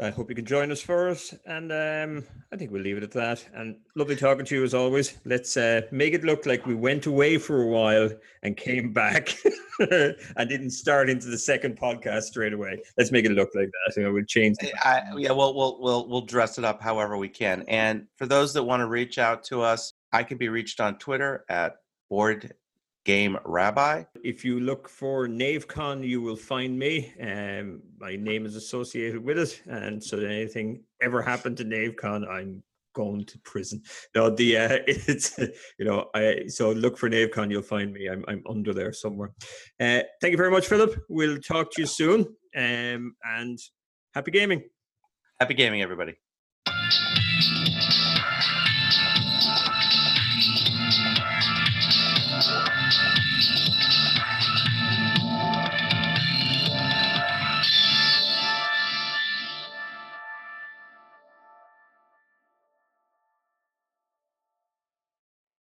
I 0.00 0.10
hope 0.10 0.28
you 0.28 0.34
can 0.34 0.44
join 0.44 0.72
us 0.72 0.80
for 0.80 1.08
it. 1.08 1.22
And 1.46 1.70
um, 1.70 2.24
I 2.52 2.56
think 2.56 2.72
we'll 2.72 2.82
leave 2.82 2.96
it 2.96 3.04
at 3.04 3.12
that. 3.12 3.46
And 3.54 3.76
lovely 3.94 4.16
talking 4.16 4.44
to 4.46 4.56
you 4.56 4.64
as 4.64 4.74
always. 4.74 5.18
Let's 5.24 5.56
uh, 5.56 5.82
make 5.92 6.14
it 6.14 6.24
look 6.24 6.46
like 6.46 6.66
we 6.66 6.74
went 6.74 7.06
away 7.06 7.38
for 7.38 7.62
a 7.62 7.66
while 7.66 8.10
and 8.42 8.56
came 8.56 8.92
back 8.92 9.36
and 9.78 10.48
didn't 10.48 10.70
start 10.70 11.08
into 11.08 11.28
the 11.28 11.38
second 11.38 11.78
podcast 11.78 12.22
straight 12.22 12.52
away. 12.52 12.82
Let's 12.98 13.12
make 13.12 13.24
it 13.24 13.32
look 13.32 13.50
like 13.54 13.68
that. 13.68 13.96
You 13.96 14.02
know, 14.02 14.12
we'll 14.12 14.24
change. 14.24 14.56
I, 14.82 15.02
yeah, 15.16 15.30
we'll, 15.30 15.54
we'll 15.54 15.80
we'll 15.80 16.08
we'll 16.08 16.26
dress 16.26 16.58
it 16.58 16.64
up 16.64 16.82
however 16.82 17.16
we 17.16 17.28
can. 17.28 17.64
And 17.68 18.06
for 18.16 18.26
those 18.26 18.52
that 18.54 18.64
want 18.64 18.80
to 18.80 18.88
reach 18.88 19.18
out 19.18 19.44
to 19.44 19.62
us, 19.62 19.92
I 20.12 20.24
can 20.24 20.38
be 20.38 20.48
reached 20.48 20.80
on 20.80 20.98
Twitter 20.98 21.44
at 21.48 21.76
Board 22.10 22.52
Game 23.04 23.38
Rabbi. 23.44 24.04
If 24.22 24.44
you 24.44 24.60
look 24.60 24.88
for 24.88 25.28
NaveCon, 25.28 26.06
you 26.06 26.22
will 26.22 26.36
find 26.36 26.78
me. 26.78 27.12
Um, 27.20 27.82
my 27.98 28.16
name 28.16 28.46
is 28.46 28.56
associated 28.56 29.22
with 29.22 29.38
it, 29.38 29.62
and 29.66 30.02
so 30.02 30.18
anything 30.18 30.82
ever 31.02 31.20
happened 31.20 31.58
to 31.58 31.64
NaveCon, 31.64 32.26
I'm 32.28 32.62
going 32.94 33.24
to 33.26 33.38
prison. 33.40 33.82
No, 34.14 34.30
the 34.30 34.56
uh, 34.56 34.78
it's 34.86 35.38
you 35.38 35.84
know 35.84 36.08
I 36.14 36.46
so 36.46 36.72
look 36.72 36.96
for 36.96 37.10
NaveCon, 37.10 37.50
you'll 37.50 37.62
find 37.62 37.92
me. 37.92 38.08
I'm 38.08 38.24
I'm 38.26 38.42
under 38.48 38.72
there 38.72 38.92
somewhere. 38.92 39.32
Uh, 39.78 40.00
thank 40.20 40.32
you 40.32 40.38
very 40.38 40.50
much, 40.50 40.66
Phillip. 40.66 40.98
We'll 41.10 41.38
talk 41.38 41.72
to 41.72 41.82
you 41.82 41.86
soon. 41.86 42.20
Um, 42.56 43.16
and 43.22 43.58
happy 44.14 44.30
gaming. 44.30 44.62
Happy 45.40 45.54
gaming, 45.54 45.82
everybody. 45.82 46.14